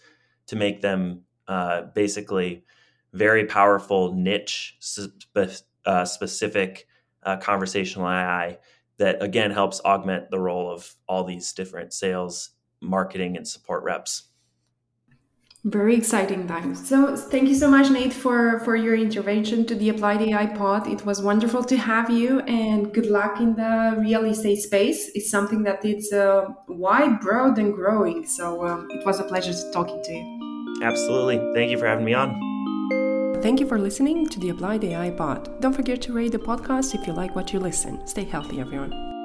to 0.48 0.56
make 0.56 0.82
them 0.82 1.22
uh, 1.48 1.84
basically 1.96 2.64
very 3.14 3.46
powerful 3.46 4.14
niche 4.14 4.78
spe- 4.80 5.64
uh, 5.86 6.06
specific 6.06 6.88
uh, 7.24 7.38
conversational 7.38 8.08
AI 8.08 8.60
that 8.98 9.22
again 9.24 9.52
helps 9.52 9.82
augment 9.82 10.30
the 10.30 10.40
role 10.40 10.72
of 10.72 10.94
all 11.08 11.24
these 11.24 11.52
different 11.54 11.94
sales, 11.94 12.52
marketing, 12.82 13.38
and 13.38 13.48
support 13.48 13.84
reps. 13.84 14.29
Very 15.66 15.96
exciting 15.96 16.48
times. 16.48 16.88
So 16.88 17.18
thank 17.18 17.50
you 17.50 17.56
so 17.56 17.70
much, 17.70 17.90
Nate, 17.90 18.14
for 18.14 18.60
for 18.60 18.78
your 18.78 18.96
intervention 18.96 19.66
to 19.66 19.76
the 19.76 19.90
Applied 19.90 20.22
AI 20.22 20.46
Pod. 20.46 20.88
It 20.88 21.06
was 21.06 21.22
wonderful 21.22 21.64
to 21.66 21.76
have 21.76 22.10
you, 22.10 22.40
and 22.42 22.94
good 22.94 23.08
luck 23.08 23.42
in 23.42 23.56
the 23.56 23.98
real 24.00 24.24
estate 24.24 24.62
space. 24.62 25.12
It's 25.16 25.30
something 25.30 25.64
that 25.64 25.84
it's 25.84 26.14
uh, 26.14 26.48
wide, 26.70 27.20
broad, 27.20 27.58
and 27.60 27.74
growing. 27.74 28.26
So 28.26 28.66
um, 28.66 28.88
it 28.90 29.06
was 29.06 29.20
a 29.20 29.26
pleasure 29.26 29.54
talking 29.74 30.02
to 30.02 30.12
you. 30.14 30.80
Absolutely. 30.82 31.38
Thank 31.54 31.72
you 31.72 31.78
for 31.78 31.88
having 31.88 32.06
me 32.06 32.14
on. 32.14 32.30
Thank 33.42 33.60
you 33.60 33.68
for 33.68 33.78
listening 33.78 34.28
to 34.30 34.40
the 34.40 34.50
Applied 34.50 34.86
AI 34.86 35.12
Pod. 35.12 35.60
Don't 35.60 35.74
forget 35.74 36.02
to 36.04 36.14
rate 36.14 36.32
the 36.32 36.40
podcast 36.40 36.96
if 36.96 37.06
you 37.06 37.12
like 37.12 37.36
what 37.36 37.52
you 37.52 37.60
listen. 37.60 38.06
Stay 38.08 38.24
healthy, 38.24 38.62
everyone. 38.62 39.19